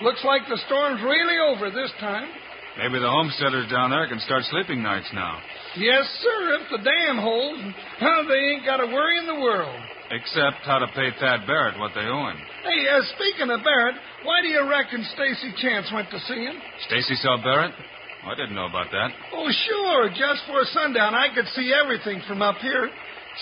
Looks 0.00 0.24
like 0.24 0.42
the 0.48 0.58
storm's 0.66 1.02
really 1.02 1.36
over 1.38 1.70
this 1.70 1.92
time. 2.00 2.28
Maybe 2.76 3.00
the 3.00 3.08
homesteaders 3.08 3.70
down 3.72 3.88
there 3.90 4.06
can 4.08 4.20
start 4.20 4.44
sleeping 4.52 4.82
nights 4.82 5.08
now. 5.14 5.40
Yes, 5.76 6.04
sir, 6.20 6.60
if 6.60 6.64
the 6.76 6.80
dam 6.84 7.16
holds, 7.16 7.64
huh, 7.96 8.22
they 8.28 8.52
ain't 8.52 8.64
got 8.64 8.84
a 8.84 8.86
worry 8.86 9.16
in 9.18 9.26
the 9.26 9.40
world. 9.40 9.80
Except 10.12 10.60
how 10.62 10.78
to 10.78 10.86
pay 10.94 11.10
Thad 11.18 11.48
Barrett 11.48 11.80
what 11.80 11.92
they 11.96 12.04
owe 12.04 12.28
him. 12.30 12.38
Hey, 12.62 12.80
uh, 12.92 13.00
speaking 13.16 13.50
of 13.50 13.64
Barrett, 13.64 13.96
why 14.22 14.40
do 14.42 14.48
you 14.48 14.68
reckon 14.68 15.02
Stacy 15.16 15.56
Chance 15.56 15.90
went 15.92 16.10
to 16.10 16.20
see 16.28 16.46
him? 16.46 16.56
Stacy 16.86 17.16
saw 17.24 17.40
Barrett? 17.42 17.72
I 18.26 18.34
didn't 18.34 18.54
know 18.54 18.66
about 18.66 18.90
that. 18.92 19.10
Oh, 19.32 19.48
sure. 19.50 20.08
Just 20.10 20.44
for 20.46 20.62
sundown, 20.74 21.14
I 21.14 21.32
could 21.34 21.46
see 21.54 21.72
everything 21.72 22.20
from 22.28 22.42
up 22.42 22.58
here. 22.58 22.90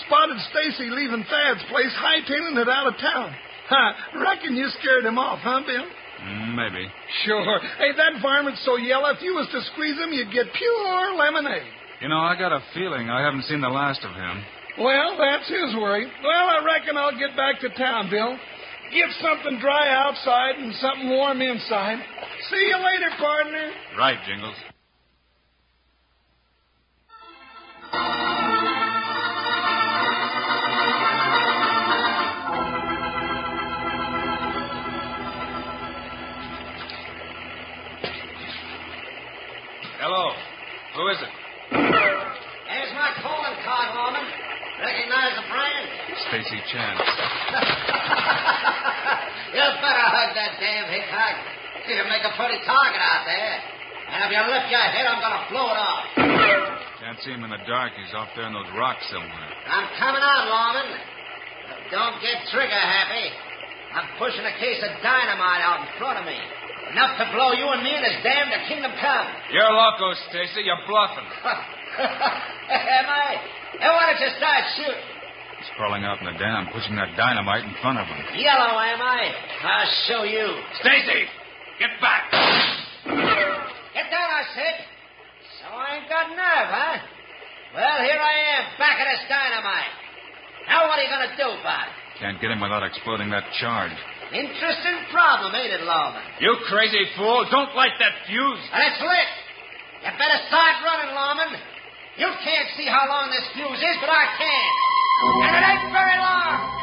Spotted 0.05 0.37
Stacy 0.51 0.89
leaving 0.89 1.25
Thad's 1.25 1.63
place, 1.69 1.93
hightailing 1.97 2.57
it 2.61 2.69
out 2.69 2.87
of 2.87 2.97
town. 2.97 3.35
Ha, 3.69 3.83
reckon 4.21 4.55
you 4.55 4.69
scared 4.79 5.05
him 5.05 5.17
off, 5.17 5.39
huh, 5.41 5.61
Bill? 5.65 5.85
Maybe. 6.23 6.87
Sure. 7.25 7.59
Hey, 7.77 7.91
that 7.95 8.21
varmint's 8.21 8.63
so 8.65 8.77
yellow, 8.77 9.09
if 9.09 9.21
you 9.21 9.35
was 9.35 9.47
to 9.51 9.61
squeeze 9.73 9.97
him, 9.97 10.13
you'd 10.13 10.31
get 10.31 10.47
pure 10.53 11.13
lemonade. 11.15 11.67
You 12.01 12.09
know, 12.09 12.19
I 12.19 12.37
got 12.37 12.51
a 12.51 12.61
feeling 12.73 13.09
I 13.09 13.21
haven't 13.23 13.43
seen 13.43 13.61
the 13.61 13.69
last 13.69 14.03
of 14.03 14.11
him. 14.11 14.43
Well, 14.79 15.17
that's 15.17 15.47
his 15.47 15.75
worry. 15.75 16.05
Well, 16.23 16.45
I 16.49 16.63
reckon 16.65 16.97
I'll 16.97 17.17
get 17.17 17.35
back 17.37 17.59
to 17.61 17.69
town, 17.77 18.09
Bill. 18.09 18.37
Get 18.91 19.09
something 19.21 19.59
dry 19.59 19.89
outside 19.89 20.55
and 20.59 20.73
something 20.75 21.09
warm 21.09 21.41
inside. 21.41 21.99
See 22.49 22.67
you 22.67 22.77
later, 22.77 23.09
partner. 23.17 23.71
Right, 23.97 24.19
Jingles. 24.27 24.55
Who 40.95 41.03
is 41.11 41.19
it? 41.19 41.33
There's 41.75 42.93
my 42.95 43.11
calling 43.19 43.57
card, 43.67 43.91
Norman. 43.99 44.23
Recognize 44.79 45.35
the 45.35 45.43
brand? 45.51 45.85
Stacy 46.31 46.59
Chance. 46.71 47.03
you 49.55 49.65
better 49.83 50.07
hug 50.07 50.29
that 50.39 50.55
dam 50.55 50.87
Hickok. 50.87 51.35
You'll 51.91 52.07
make 52.07 52.23
a 52.23 52.31
pretty 52.39 52.63
target 52.63 53.03
out 53.03 53.27
there. 53.27 53.55
And 54.07 54.23
if 54.23 54.29
you 54.31 54.41
lift 54.47 54.71
your 54.71 54.87
head, 54.87 55.03
I'm 55.03 55.19
going 55.19 55.35
to 55.35 55.43
blow 55.51 55.67
it 55.75 55.79
off. 55.79 56.05
Can't 57.03 57.19
see 57.27 57.35
him 57.35 57.43
in 57.43 57.51
the 57.51 57.59
dark. 57.67 57.91
He's 57.99 58.15
off 58.15 58.31
there 58.39 58.47
in 58.47 58.55
those 58.55 58.71
rocks 58.79 59.03
somewhere. 59.11 59.49
I'm 59.67 59.91
coming 59.99 60.23
out, 60.23 60.47
Lawman. 60.47 60.95
Don't 61.91 62.23
get 62.23 62.39
trigger 62.55 62.71
happy. 62.71 63.35
I'm 63.91 64.07
pushing 64.15 64.47
a 64.47 64.55
case 64.63 64.79
of 64.79 64.95
dynamite 65.03 65.59
out 65.59 65.83
in 65.83 65.87
front 65.99 66.23
of 66.23 66.25
me. 66.25 66.39
Enough 66.95 67.19
to 67.19 67.27
blow 67.35 67.51
you 67.51 67.67
and 67.75 67.83
me 67.83 67.91
and 67.91 68.07
his 68.07 68.23
dam 68.23 68.47
to 68.55 68.59
kingdom 68.71 68.95
come. 69.03 69.27
You're 69.51 69.67
loco, 69.67 70.15
Stacy. 70.31 70.63
You're 70.63 70.79
bluffing. 70.87 71.27
Am 72.71 73.07
I? 73.11 73.35
Then 73.83 73.91
why 73.91 74.15
don't 74.15 74.21
you 74.23 74.31
start 74.39 74.63
shooting? 74.79 75.03
He's 75.59 75.67
crawling 75.75 76.07
out 76.07 76.23
in 76.23 76.25
the 76.31 76.39
dam, 76.39 76.71
pushing 76.71 76.95
that 76.95 77.11
dynamite 77.19 77.67
in 77.67 77.75
front 77.83 77.99
of 77.99 78.07
him. 78.07 78.39
Yellow, 78.39 78.79
am 78.79 79.01
I? 79.03 79.27
I'll 79.59 79.91
show 80.07 80.23
you. 80.23 80.47
Stacy, 80.79 81.27
get 81.83 81.99
back. 81.99 82.31
Get 83.91 84.07
down, 84.07 84.29
I 84.31 84.43
said. 84.55 84.75
So 85.59 85.75
I 85.75 85.99
ain't 85.99 86.07
got 86.07 86.31
nerve, 86.31 86.69
huh? 86.71 86.95
Well, 87.75 87.97
here 88.07 88.23
I 88.23 88.35
am, 88.55 88.63
back 88.79 89.03
of 89.03 89.07
this 89.11 89.23
dynamite. 89.27 89.91
Now 90.71 90.87
what 90.87 90.95
are 90.99 91.03
you 91.03 91.11
going 91.11 91.27
to 91.27 91.35
do 91.35 91.49
about 91.59 91.91
it? 91.91 92.04
Can't 92.19 92.39
get 92.39 92.51
him 92.51 92.61
without 92.63 92.83
exploding 92.83 93.29
that 93.31 93.43
charge. 93.59 93.91
Interesting 94.31 94.97
problem, 95.11 95.53
ain't 95.53 95.73
it, 95.73 95.83
Lawman? 95.83 96.23
You 96.39 96.55
crazy 96.67 97.03
fool. 97.15 97.45
Don't 97.51 97.75
light 97.75 97.93
that 97.99 98.15
fuse. 98.27 98.59
It's 98.71 99.01
lit. 99.03 99.29
You 100.03 100.11
better 100.15 100.39
start 100.47 100.73
running, 100.83 101.11
Lawman. 101.13 101.59
You 102.17 102.31
can't 102.43 102.69
see 102.77 102.87
how 102.87 103.03
long 103.07 103.29
this 103.29 103.43
fuse 103.53 103.79
is, 103.79 103.97
but 103.99 104.09
I 104.09 104.25
can. 104.39 104.71
And 105.43 105.51
it 105.55 105.63
ain't 105.67 105.91
very 105.91 106.17
long. 106.19 106.74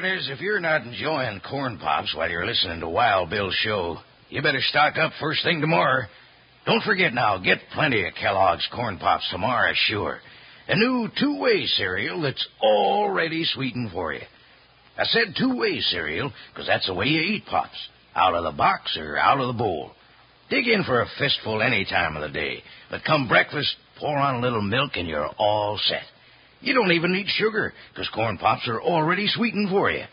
Partners, 0.00 0.30
if 0.32 0.40
you're 0.40 0.60
not 0.60 0.80
enjoying 0.80 1.38
corn 1.40 1.76
pops 1.76 2.14
while 2.14 2.30
you're 2.30 2.46
listening 2.46 2.80
to 2.80 2.88
Wild 2.88 3.28
Bill's 3.28 3.54
show, 3.62 3.98
you 4.30 4.40
better 4.40 4.62
stock 4.62 4.96
up 4.96 5.12
first 5.20 5.44
thing 5.44 5.60
tomorrow. 5.60 6.04
Don't 6.64 6.82
forget 6.84 7.12
now, 7.12 7.36
get 7.36 7.58
plenty 7.74 8.06
of 8.06 8.14
Kellogg's 8.14 8.66
corn 8.74 8.96
pops 8.96 9.28
tomorrow, 9.30 9.72
sure. 9.74 10.20
A 10.68 10.76
new 10.76 11.10
two-way 11.18 11.66
cereal 11.66 12.22
that's 12.22 12.48
already 12.62 13.44
sweetened 13.44 13.90
for 13.92 14.14
you. 14.14 14.22
I 14.96 15.04
said 15.04 15.34
two-way 15.36 15.80
cereal 15.80 16.32
because 16.50 16.66
that's 16.66 16.86
the 16.86 16.94
way 16.94 17.04
you 17.04 17.20
eat 17.20 17.44
pops. 17.44 17.76
Out 18.16 18.34
of 18.34 18.44
the 18.44 18.56
box 18.56 18.96
or 18.96 19.18
out 19.18 19.38
of 19.38 19.48
the 19.48 19.58
bowl. 19.58 19.90
Dig 20.48 20.66
in 20.66 20.82
for 20.84 21.02
a 21.02 21.10
fistful 21.18 21.60
any 21.60 21.84
time 21.84 22.16
of 22.16 22.22
the 22.22 22.30
day. 22.30 22.62
But 22.90 23.04
come 23.04 23.28
breakfast, 23.28 23.76
pour 23.98 24.16
on 24.16 24.36
a 24.36 24.40
little 24.40 24.62
milk 24.62 24.92
and 24.94 25.06
you're 25.06 25.28
all 25.38 25.78
set. 25.84 26.04
You 26.60 26.74
don't 26.74 26.92
even 26.92 27.12
need 27.12 27.26
sugar 27.28 27.72
because 27.92 28.08
corn 28.08 28.38
pops 28.38 28.68
are 28.68 28.80
already 28.80 29.26
sweetened 29.28 29.70
for 29.70 29.90
you. 29.90 30.04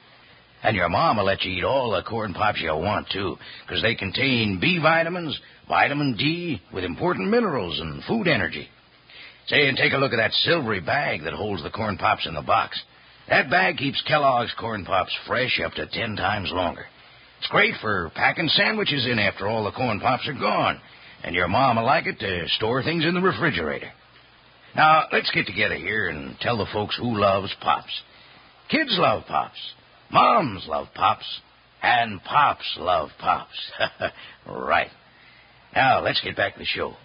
And 0.63 0.75
your 0.75 0.89
mom 0.89 1.17
will 1.17 1.25
let 1.25 1.43
you 1.43 1.51
eat 1.51 1.63
all 1.63 1.91
the 1.91 2.01
corn 2.01 2.33
pops 2.33 2.61
you 2.61 2.69
want, 2.69 3.07
too, 3.11 3.37
because 3.65 3.81
they 3.83 3.95
contain 3.95 4.59
B 4.59 4.79
vitamins, 4.81 5.39
vitamin 5.67 6.15
D, 6.17 6.61
with 6.73 6.83
important 6.83 7.29
minerals 7.29 7.79
and 7.79 8.03
food 8.05 8.27
energy. 8.27 8.67
Say, 9.47 9.67
and 9.67 9.77
take 9.77 9.93
a 9.93 9.97
look 9.97 10.13
at 10.13 10.17
that 10.17 10.33
silvery 10.33 10.81
bag 10.81 11.23
that 11.23 11.33
holds 11.33 11.63
the 11.63 11.69
corn 11.69 11.97
pops 11.97 12.25
in 12.25 12.33
the 12.33 12.41
box. 12.41 12.81
That 13.29 13.49
bag 13.49 13.77
keeps 13.77 14.01
Kellogg's 14.07 14.53
corn 14.59 14.83
pops 14.83 15.15
fresh 15.27 15.61
up 15.63 15.73
to 15.73 15.87
ten 15.87 16.15
times 16.15 16.49
longer. 16.51 16.85
It's 17.39 17.49
great 17.49 17.75
for 17.81 18.11
packing 18.15 18.49
sandwiches 18.49 19.05
in 19.05 19.19
after 19.19 19.47
all 19.47 19.63
the 19.63 19.71
corn 19.71 19.99
pops 19.99 20.27
are 20.27 20.33
gone. 20.33 20.81
And 21.23 21.35
your 21.35 21.47
mom 21.47 21.75
will 21.75 21.85
like 21.85 22.07
it 22.07 22.19
to 22.19 22.47
store 22.55 22.83
things 22.83 23.05
in 23.05 23.13
the 23.13 23.21
refrigerator. 23.21 23.91
Now, 24.75 25.05
let's 25.11 25.31
get 25.31 25.47
together 25.47 25.75
here 25.75 26.09
and 26.09 26.37
tell 26.39 26.57
the 26.57 26.67
folks 26.71 26.97
who 26.97 27.19
loves 27.19 27.53
pops. 27.61 28.01
Kids 28.69 28.95
love 28.99 29.23
pops. 29.27 29.57
Moms 30.11 30.65
love 30.67 30.87
pops. 30.93 31.25
And 31.81 32.23
pops 32.23 32.77
love 32.79 33.09
pops. 33.19 33.71
right. 34.47 34.89
Now, 35.75 36.01
let's 36.01 36.21
get 36.21 36.35
back 36.35 36.53
to 36.53 36.59
the 36.59 36.65
show. 36.65 36.95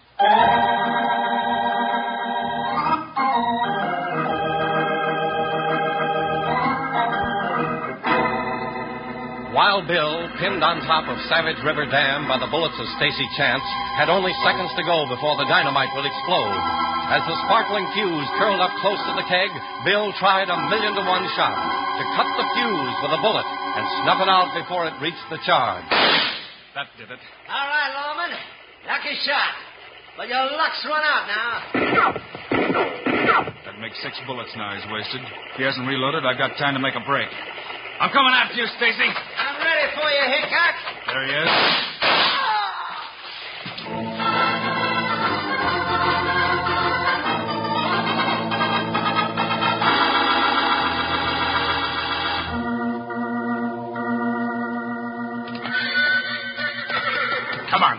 Wild 9.52 9.84
Bill, 9.84 10.32
pinned 10.40 10.64
on 10.64 10.80
top 10.88 11.04
of 11.12 11.20
Savage 11.28 11.60
River 11.60 11.84
Dam 11.84 12.24
by 12.24 12.40
the 12.40 12.48
bullets 12.48 12.72
of 12.80 12.88
Stacy 12.96 13.28
Chance, 13.36 13.60
had 14.00 14.08
only 14.08 14.32
seconds 14.40 14.72
to 14.80 14.82
go 14.88 15.04
before 15.12 15.36
the 15.36 15.44
dynamite 15.44 15.92
would 15.92 16.08
explode. 16.08 16.56
As 17.12 17.20
the 17.28 17.36
sparkling 17.44 17.84
fuse 17.92 18.28
curled 18.40 18.64
up 18.64 18.72
close 18.80 18.96
to 18.96 19.12
the 19.12 19.28
keg, 19.28 19.52
Bill 19.84 20.08
tried 20.16 20.48
a 20.48 20.56
million 20.72 20.96
to 20.96 21.04
one 21.04 21.28
shot 21.36 21.52
to 21.52 22.04
cut 22.16 22.28
the 22.40 22.48
fuse 22.56 22.96
with 23.04 23.12
a 23.12 23.20
bullet 23.20 23.44
and 23.44 23.84
snuff 24.00 24.24
it 24.24 24.30
out 24.32 24.56
before 24.56 24.88
it 24.88 24.96
reached 25.04 25.28
the 25.28 25.36
charge. 25.44 25.84
That 26.72 26.88
did 26.96 27.12
it. 27.12 27.20
All 27.52 27.68
right, 27.68 27.92
Lawman. 27.92 28.32
Lucky 28.88 29.12
shot. 29.20 29.52
But 30.16 30.32
your 30.32 30.48
luck's 30.56 30.80
run 30.88 31.04
out 31.04 31.24
now. 31.28 31.52
That 33.68 33.76
makes 33.84 34.00
six 34.00 34.16
bullets 34.24 34.56
now 34.56 34.72
he's 34.72 34.88
wasted. 34.88 35.20
If 35.20 35.60
he 35.60 35.64
hasn't 35.68 35.84
reloaded, 35.84 36.24
I've 36.24 36.40
got 36.40 36.56
time 36.56 36.72
to 36.72 36.80
make 36.80 36.96
a 36.96 37.04
break. 37.04 37.28
I'm 38.00 38.10
coming 38.10 38.32
after 38.34 38.56
you, 38.56 38.66
Stacy. 38.78 39.04
I'm 39.04 39.56
ready 39.60 39.86
for 39.94 40.08
you, 40.10 40.24
Hickok. 40.26 40.74
There 41.06 41.24
he 41.26 41.32
is. 41.32 41.91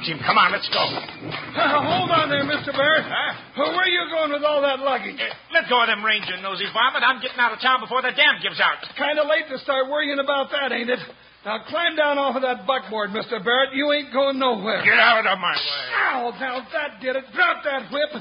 Jim. 0.03 0.19
Come 0.19 0.37
on, 0.37 0.51
let's 0.51 0.67
go. 0.69 0.83
hold 0.83 2.11
on 2.11 2.27
there, 2.29 2.43
Mr. 2.43 2.75
Barrett. 2.75 3.07
Where 3.55 3.71
are 3.73 3.87
you 3.87 4.03
going 4.11 4.31
with 4.35 4.43
all 4.43 4.61
that 4.61 4.79
luggage? 4.79 5.15
Uh, 5.17 5.31
Let 5.55 5.71
go 5.71 5.81
of 5.81 5.87
them 5.87 6.03
ranger 6.03 6.35
nosy 6.43 6.67
varmint. 6.75 7.03
I'm 7.03 7.23
getting 7.23 7.39
out 7.39 7.55
of 7.55 7.59
town 7.63 7.79
before 7.79 8.03
the 8.03 8.11
dam 8.11 8.43
gives 8.43 8.59
out. 8.59 8.83
It's 8.83 8.91
Kind 8.99 9.17
of 9.17 9.25
late 9.27 9.47
to 9.49 9.57
start 9.63 9.87
worrying 9.87 10.19
about 10.19 10.51
that, 10.51 10.71
ain't 10.75 10.91
it? 10.91 10.99
Now 11.43 11.59
climb 11.67 11.95
down 11.99 12.15
off 12.19 12.35
of 12.39 12.43
that 12.43 12.63
buckboard, 12.63 13.11
Mr. 13.11 13.43
Barrett. 13.43 13.75
You 13.75 13.91
ain't 13.91 14.11
going 14.15 14.39
nowhere. 14.39 14.79
Get 14.83 14.95
out 14.95 15.27
of 15.27 15.39
my 15.39 15.51
way. 15.51 15.83
Ow, 15.91 16.31
now 16.39 16.63
that 16.71 17.03
did 17.03 17.15
it. 17.19 17.25
Drop 17.35 17.63
that 17.67 17.91
whip. 17.91 18.11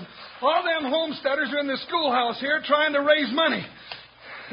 All 0.43 0.63
them 0.67 0.91
homesteaders 0.91 1.51
are 1.55 1.61
in 1.63 1.69
the 1.71 1.79
schoolhouse 1.87 2.41
here 2.41 2.59
trying 2.67 2.93
to 2.95 3.03
raise 3.03 3.31
money. 3.31 3.63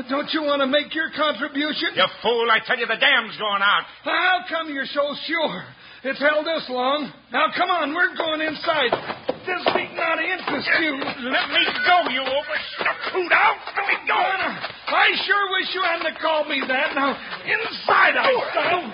Don't 0.08 0.30
you 0.32 0.44
want 0.44 0.62
to 0.62 0.68
make 0.70 0.94
your 0.94 1.10
contribution? 1.12 1.98
You 1.98 2.06
fool. 2.22 2.48
I 2.48 2.62
tell 2.64 2.78
you, 2.78 2.86
the 2.86 3.02
dam's 3.02 3.36
going 3.36 3.60
out. 3.66 3.84
How 4.06 4.46
come 4.48 4.70
you're 4.72 4.88
so 4.88 5.12
sure? 5.26 5.66
It's 6.02 6.20
held 6.20 6.48
this 6.48 6.64
long. 6.72 7.12
Now, 7.32 7.52
come 7.52 7.68
on, 7.68 7.92
we're 7.92 8.16
going 8.16 8.40
inside. 8.40 8.96
This 9.44 9.64
meeting 9.76 10.00
not 10.00 10.16
to 10.16 10.24
interest 10.24 10.72
you. 10.80 10.96
Let 11.28 11.52
me 11.52 11.64
go, 11.84 12.08
you 12.08 12.24
overstuffed 12.24 13.04
hoot 13.12 13.34
out. 13.36 13.60
Let 13.76 13.84
me 13.84 14.00
go. 14.08 14.16
I 14.16 15.12
sure 15.28 15.44
wish 15.60 15.68
you 15.76 15.84
hadn't 15.84 16.16
called 16.24 16.48
me 16.48 16.64
that. 16.72 16.96
Now, 16.96 17.20
inside 17.44 18.16
I 18.16 18.32
style. 18.56 18.88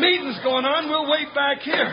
Meeting's 0.00 0.40
going 0.40 0.64
on. 0.64 0.88
We'll 0.88 1.10
wait 1.10 1.28
back 1.36 1.60
here. 1.60 1.92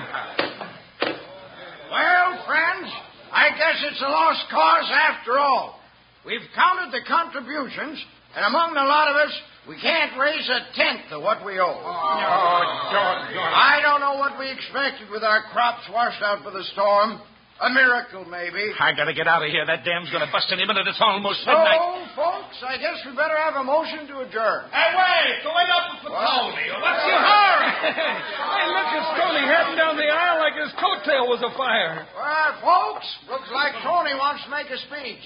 Well, 1.92 2.40
friends, 2.48 2.88
I 3.36 3.52
guess 3.52 3.84
it's 3.92 4.00
a 4.00 4.08
lost 4.08 4.48
cause 4.50 4.90
after 4.96 5.40
all. 5.40 5.80
We've 6.26 6.48
counted 6.56 6.96
the 6.96 7.04
contributions, 7.04 8.00
and 8.36 8.46
among 8.46 8.74
the 8.74 8.82
lot 8.82 9.12
of 9.12 9.16
us, 9.28 9.34
we 9.68 9.76
can't 9.82 10.14
raise 10.20 10.48
a 10.50 10.60
tenth 10.78 11.12
of 11.12 11.22
what 11.24 11.44
we 11.46 11.60
owe. 11.60 11.66
Oh, 11.66 12.92
doggone. 12.94 13.54
I 13.54 13.80
don't 13.82 14.00
know 14.00 14.16
what 14.22 14.38
we 14.38 14.50
expected 14.52 15.10
with 15.10 15.24
our 15.24 15.44
crops 15.52 15.84
washed 15.92 16.22
out 16.22 16.44
by 16.44 16.52
the 16.52 16.64
storm. 16.74 17.22
A 17.56 17.72
miracle, 17.72 18.28
maybe. 18.28 18.68
I 18.84 18.92
gotta 18.92 19.16
get 19.16 19.32
out 19.32 19.40
of 19.40 19.48
here. 19.48 19.64
That 19.64 19.88
dam's 19.88 20.12
gonna 20.12 20.28
bust 20.28 20.52
any 20.52 20.68
minute. 20.68 20.92
It's 20.92 21.00
almost 21.00 21.40
So, 21.48 21.56
midnight. 21.56 22.12
folks, 22.12 22.60
I 22.68 22.76
guess 22.76 23.00
we 23.08 23.16
better 23.16 23.32
have 23.40 23.56
a 23.56 23.64
motion 23.64 24.12
to 24.12 24.28
adjourn. 24.28 24.68
Hey, 24.76 24.92
wait! 24.92 25.40
Wait 25.40 25.70
up 25.72 25.88
for 26.04 26.12
Tony. 26.12 26.68
What's 26.84 27.04
your 27.08 27.16
hurry? 27.16 27.72
hey, 27.96 28.68
look 28.76 28.92
at 29.00 29.04
Tony 29.16 29.44
heading 29.48 29.78
down 29.80 29.96
the 29.96 30.04
aisle 30.04 30.44
like 30.44 30.60
his 30.68 30.76
coattail 30.76 31.32
was 31.32 31.40
afire. 31.48 32.04
Well, 32.12 32.52
folks, 32.60 33.08
looks 33.32 33.48
like 33.56 33.72
Tony 33.88 34.12
wants 34.20 34.44
to 34.44 34.50
make 34.52 34.68
a 34.68 34.78
speech. 34.92 35.24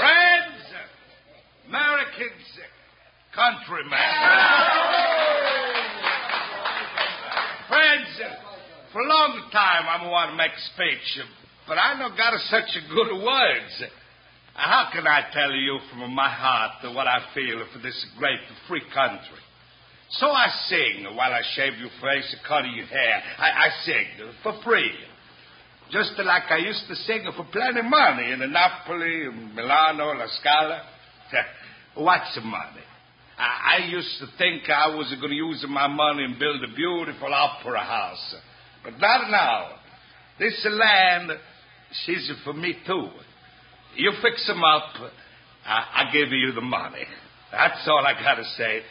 Friends, 0.00 0.35
Countrymen. 3.34 3.92
Friends, 7.68 8.08
for 8.92 9.00
a 9.02 9.08
long 9.08 9.50
time 9.52 9.84
I'm 9.88 10.10
want 10.10 10.30
to 10.30 10.36
make 10.36 10.52
a 10.52 10.64
speech, 10.72 11.26
but 11.68 11.76
I 11.76 11.98
not 11.98 12.16
got 12.16 12.32
such 12.48 12.72
a 12.72 12.94
good 12.94 13.12
words. 13.22 13.82
How 14.54 14.88
can 14.90 15.06
I 15.06 15.24
tell 15.34 15.52
you 15.52 15.78
from 15.90 16.14
my 16.14 16.30
heart 16.30 16.94
what 16.94 17.06
I 17.06 17.20
feel 17.34 17.62
for 17.72 17.78
this 17.80 18.06
great 18.18 18.40
free 18.66 18.82
country? 18.94 19.44
So 20.12 20.28
I 20.30 20.46
sing 20.68 21.04
while 21.14 21.32
I 21.32 21.42
shave 21.54 21.74
your 21.78 21.90
face 22.00 22.32
and 22.32 22.40
cut 22.48 22.64
your 22.64 22.86
hair. 22.86 23.22
I, 23.38 23.50
I 23.50 23.68
sing 23.84 24.06
for 24.42 24.58
free. 24.64 24.92
Just 25.92 26.12
like 26.16 26.44
I 26.48 26.56
used 26.56 26.84
to 26.88 26.94
sing 26.94 27.24
for 27.36 27.44
plenty 27.52 27.82
money 27.82 28.32
in 28.32 28.38
Napoli, 28.50 29.28
Milano, 29.54 30.14
La 30.14 30.26
Scala. 30.40 30.82
What's 31.96 32.34
the 32.34 32.42
money? 32.42 32.84
I, 33.38 33.78
I 33.80 33.86
used 33.86 34.18
to 34.20 34.26
think 34.38 34.68
I 34.68 34.94
was 34.94 35.08
going 35.20 35.30
to 35.30 35.36
use 35.36 35.64
my 35.68 35.86
money 35.88 36.24
and 36.24 36.38
build 36.38 36.62
a 36.62 36.74
beautiful 36.74 37.32
opera 37.32 37.80
house. 37.80 38.34
But 38.84 38.98
not 39.00 39.30
now. 39.30 39.68
This 40.38 40.66
land, 40.70 41.30
she's 42.04 42.30
for 42.44 42.52
me 42.52 42.74
too. 42.86 43.08
You 43.96 44.12
fix 44.22 44.46
'em 44.50 44.62
up, 44.62 44.84
I, 45.66 46.04
I 46.08 46.12
give 46.12 46.28
you 46.30 46.52
the 46.52 46.60
money. 46.60 47.04
That's 47.50 47.86
all 47.88 48.04
I 48.06 48.12
got 48.22 48.34
to 48.34 48.44
say. 48.56 48.82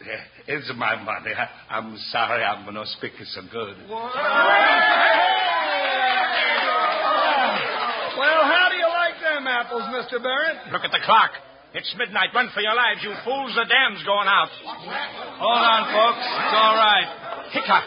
Eh, 0.00 0.04
it's 0.48 0.70
my 0.76 0.96
money. 1.02 1.30
I, 1.36 1.48
I'm 1.76 1.96
sorry 2.10 2.42
I'm 2.42 2.72
not 2.74 2.86
speaking 2.88 3.26
so 3.26 3.42
good. 3.52 3.76
Well, 8.18 8.42
how 8.42 8.66
do 8.70 8.76
you 8.76 8.88
like 8.88 9.20
them 9.22 9.46
apples, 9.46 9.82
Mr. 9.94 10.20
Barrett? 10.22 10.72
Look 10.72 10.82
at 10.82 10.90
the 10.90 10.98
clock. 11.04 11.30
It's 11.74 11.94
midnight. 11.98 12.30
Run 12.34 12.48
for 12.54 12.60
your 12.60 12.74
lives, 12.74 13.00
you 13.02 13.12
fools. 13.24 13.52
The 13.54 13.68
dam's 13.68 14.02
going 14.04 14.28
out. 14.28 14.48
Hold 15.36 15.62
on, 15.62 15.82
folks. 15.92 16.24
It's 16.24 16.54
all 16.56 16.76
right. 16.76 17.08
Hickok, 17.52 17.84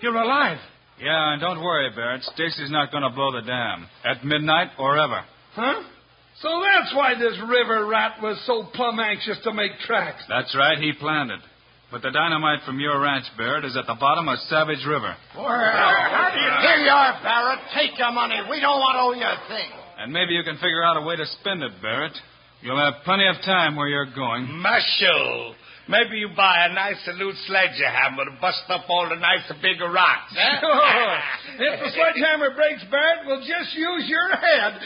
you're 0.00 0.14
alive. 0.14 0.58
Yeah, 1.00 1.32
and 1.32 1.40
don't 1.40 1.62
worry, 1.62 1.90
Barrett. 1.94 2.22
Stacy's 2.22 2.70
not 2.70 2.90
going 2.90 3.02
to 3.02 3.10
blow 3.10 3.32
the 3.32 3.42
dam. 3.42 3.86
At 4.04 4.24
midnight 4.24 4.70
or 4.78 4.98
ever. 4.98 5.24
Huh? 5.54 5.82
So 6.40 6.48
that's 6.62 6.94
why 6.94 7.14
this 7.14 7.36
river 7.48 7.86
rat 7.86 8.22
was 8.22 8.40
so 8.46 8.64
plumb 8.74 9.00
anxious 9.00 9.38
to 9.44 9.52
make 9.52 9.72
tracks. 9.84 10.22
That's 10.28 10.54
right, 10.56 10.78
he 10.78 10.92
planned 10.92 11.30
it. 11.30 11.40
But 11.90 12.02
the 12.02 12.10
dynamite 12.10 12.60
from 12.66 12.80
your 12.80 13.00
ranch, 13.00 13.24
Barrett, 13.38 13.64
is 13.64 13.76
at 13.76 13.86
the 13.86 13.96
bottom 13.98 14.28
of 14.28 14.38
Savage 14.50 14.84
River. 14.86 15.16
Well, 15.36 15.46
here 15.46 16.80
you 16.82 16.90
are, 16.90 17.14
Barrett. 17.22 17.60
Take 17.74 17.98
your 17.98 18.12
money. 18.12 18.36
We 18.50 18.60
don't 18.60 18.80
want 18.80 18.96
to 18.96 19.02
owe 19.06 19.14
you 19.14 19.24
a 19.24 19.40
thing. 19.48 19.70
And 19.98 20.12
maybe 20.12 20.34
you 20.34 20.42
can 20.42 20.56
figure 20.56 20.82
out 20.82 20.96
a 20.96 21.02
way 21.06 21.16
to 21.16 21.24
spend 21.40 21.62
it, 21.62 21.72
Barrett. 21.80 22.12
You'll 22.66 22.82
have 22.82 23.04
plenty 23.04 23.28
of 23.28 23.36
time 23.44 23.76
where 23.76 23.86
you're 23.86 24.10
going. 24.12 24.50
Marshal, 24.58 25.54
maybe 25.88 26.18
you 26.18 26.30
buy 26.36 26.66
a 26.68 26.74
nice 26.74 26.98
new 27.16 27.32
sledgehammer 27.46 28.24
to 28.24 28.32
bust 28.40 28.64
up 28.70 28.90
all 28.90 29.08
the 29.08 29.14
nice 29.14 29.46
big 29.62 29.80
rocks. 29.80 30.34
Huh? 30.34 30.60
Sure. 30.60 30.74
Oh, 30.98 31.62
if 31.62 31.80
the 31.80 31.90
sledgehammer 31.94 32.56
breaks, 32.56 32.82
Barrett, 32.90 33.24
we'll 33.24 33.38
just 33.38 33.72
use 33.72 34.08
your 34.08 34.30
head. 34.36 34.80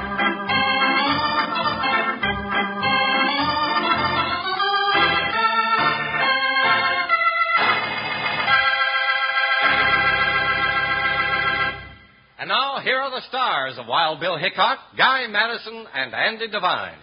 And 12.41 12.49
now, 12.49 12.81
here 12.83 12.97
are 12.97 13.11
the 13.11 13.21
stars 13.29 13.75
of 13.77 13.87
Wild 13.87 14.19
Bill 14.19 14.39
Hickok, 14.39 14.79
Guy 14.97 15.27
Madison, 15.27 15.85
and 15.95 16.15
Andy 16.15 16.49
Devine. 16.49 16.97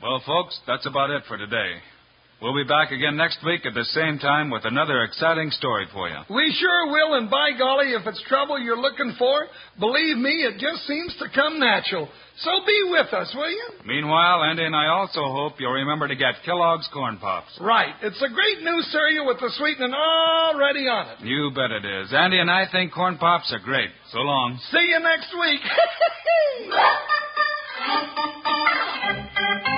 Well, 0.00 0.22
folks, 0.24 0.56
that's 0.64 0.86
about 0.86 1.10
it 1.10 1.24
for 1.26 1.36
today. 1.36 1.82
We'll 2.42 2.54
be 2.54 2.68
back 2.68 2.92
again 2.92 3.16
next 3.16 3.38
week 3.46 3.64
at 3.64 3.72
the 3.72 3.84
same 3.96 4.18
time 4.18 4.50
with 4.50 4.66
another 4.66 5.02
exciting 5.04 5.50
story 5.50 5.86
for 5.90 6.06
you. 6.06 6.18
We 6.28 6.54
sure 6.60 6.92
will, 6.92 7.14
and 7.16 7.30
by 7.30 7.52
golly, 7.56 7.92
if 7.92 8.06
it's 8.06 8.22
trouble 8.28 8.60
you're 8.60 8.76
looking 8.76 9.14
for, 9.18 9.46
believe 9.80 10.18
me, 10.18 10.44
it 10.44 10.60
just 10.60 10.86
seems 10.86 11.16
to 11.18 11.30
come 11.34 11.58
natural. 11.58 12.06
So 12.40 12.50
be 12.66 12.78
with 12.90 13.10
us, 13.14 13.32
will 13.34 13.50
you? 13.50 13.68
Meanwhile, 13.86 14.44
Andy 14.44 14.64
and 14.66 14.76
I 14.76 14.88
also 14.88 15.20
hope 15.24 15.54
you'll 15.58 15.72
remember 15.72 16.08
to 16.08 16.14
get 16.14 16.34
Kellogg's 16.44 16.86
Corn 16.92 17.16
Pops. 17.16 17.56
Right. 17.58 17.94
It's 18.02 18.20
a 18.20 18.28
great 18.28 18.62
new 18.62 18.82
cereal 18.92 19.26
with 19.26 19.40
the 19.40 19.50
sweetening 19.56 19.94
already 19.94 20.88
on 20.88 21.16
it. 21.16 21.24
You 21.24 21.50
bet 21.54 21.70
it 21.70 21.86
is. 21.86 22.12
Andy 22.12 22.38
and 22.38 22.50
I 22.50 22.66
think 22.70 22.92
Corn 22.92 23.16
Pops 23.16 23.50
are 23.50 23.60
great. 23.60 23.88
So 24.12 24.18
long. 24.18 24.58
See 24.70 24.92
you 24.92 25.00
next 25.00 25.32
week. 25.40 25.60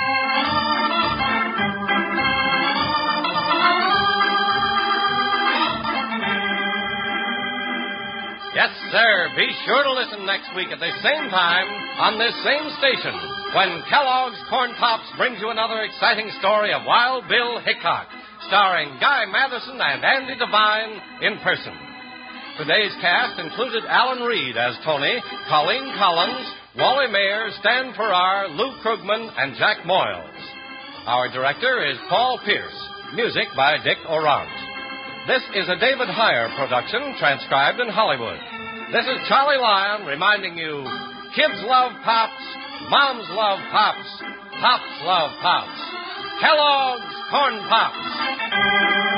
Yes, 8.59 8.75
sir. 8.91 9.31
Be 9.39 9.47
sure 9.71 9.87
to 9.87 9.93
listen 9.95 10.27
next 10.27 10.51
week 10.59 10.75
at 10.75 10.83
the 10.83 10.91
same 10.99 11.31
time 11.31 11.71
on 12.03 12.19
this 12.19 12.35
same 12.43 12.67
station 12.83 13.15
when 13.55 13.87
Kellogg's 13.87 14.43
Corn 14.51 14.75
Pops 14.83 15.07
brings 15.15 15.39
you 15.39 15.55
another 15.55 15.87
exciting 15.87 16.27
story 16.43 16.75
of 16.75 16.83
Wild 16.83 17.31
Bill 17.31 17.63
Hickok, 17.63 18.11
starring 18.51 18.99
Guy 18.99 19.31
Madison 19.31 19.79
and 19.79 20.03
Andy 20.03 20.35
Devine 20.35 20.91
in 21.23 21.39
person. 21.39 21.71
Today's 22.59 22.99
cast 22.99 23.39
included 23.39 23.87
Alan 23.87 24.27
Reed 24.27 24.59
as 24.59 24.75
Tony, 24.83 25.23
Colleen 25.47 25.95
Collins, 25.95 26.51
Wally 26.75 27.07
Maher, 27.15 27.55
Stan 27.63 27.95
Farrar, 27.95 28.51
Lou 28.59 28.75
Krugman, 28.83 29.31
and 29.39 29.55
Jack 29.55 29.87
Moyles. 29.87 30.43
Our 31.07 31.31
director 31.31 31.87
is 31.87 31.97
Paul 32.11 32.43
Pierce. 32.45 32.75
Music 33.15 33.47
by 33.55 33.79
Dick 33.85 34.03
Aurandt. 34.11 34.58
This 35.29 35.45
is 35.53 35.69
a 35.69 35.77
David 35.77 36.09
Heyer 36.09 36.49
production 36.57 37.15
transcribed 37.19 37.81
in 37.81 37.89
Hollywood. 37.93 38.39
This 38.91 39.05
is 39.05 39.29
Charlie 39.29 39.61
Lyon 39.61 40.07
reminding 40.07 40.57
you 40.57 40.81
kids 41.37 41.53
love 41.69 41.93
pops, 42.03 42.41
moms 42.89 43.29
love 43.37 43.61
pops, 43.71 44.09
pops 44.59 45.05
love 45.05 45.31
pops. 45.43 45.99
Kellogg's 46.41 47.15
Corn 47.29 47.61
Pops. 47.69 49.18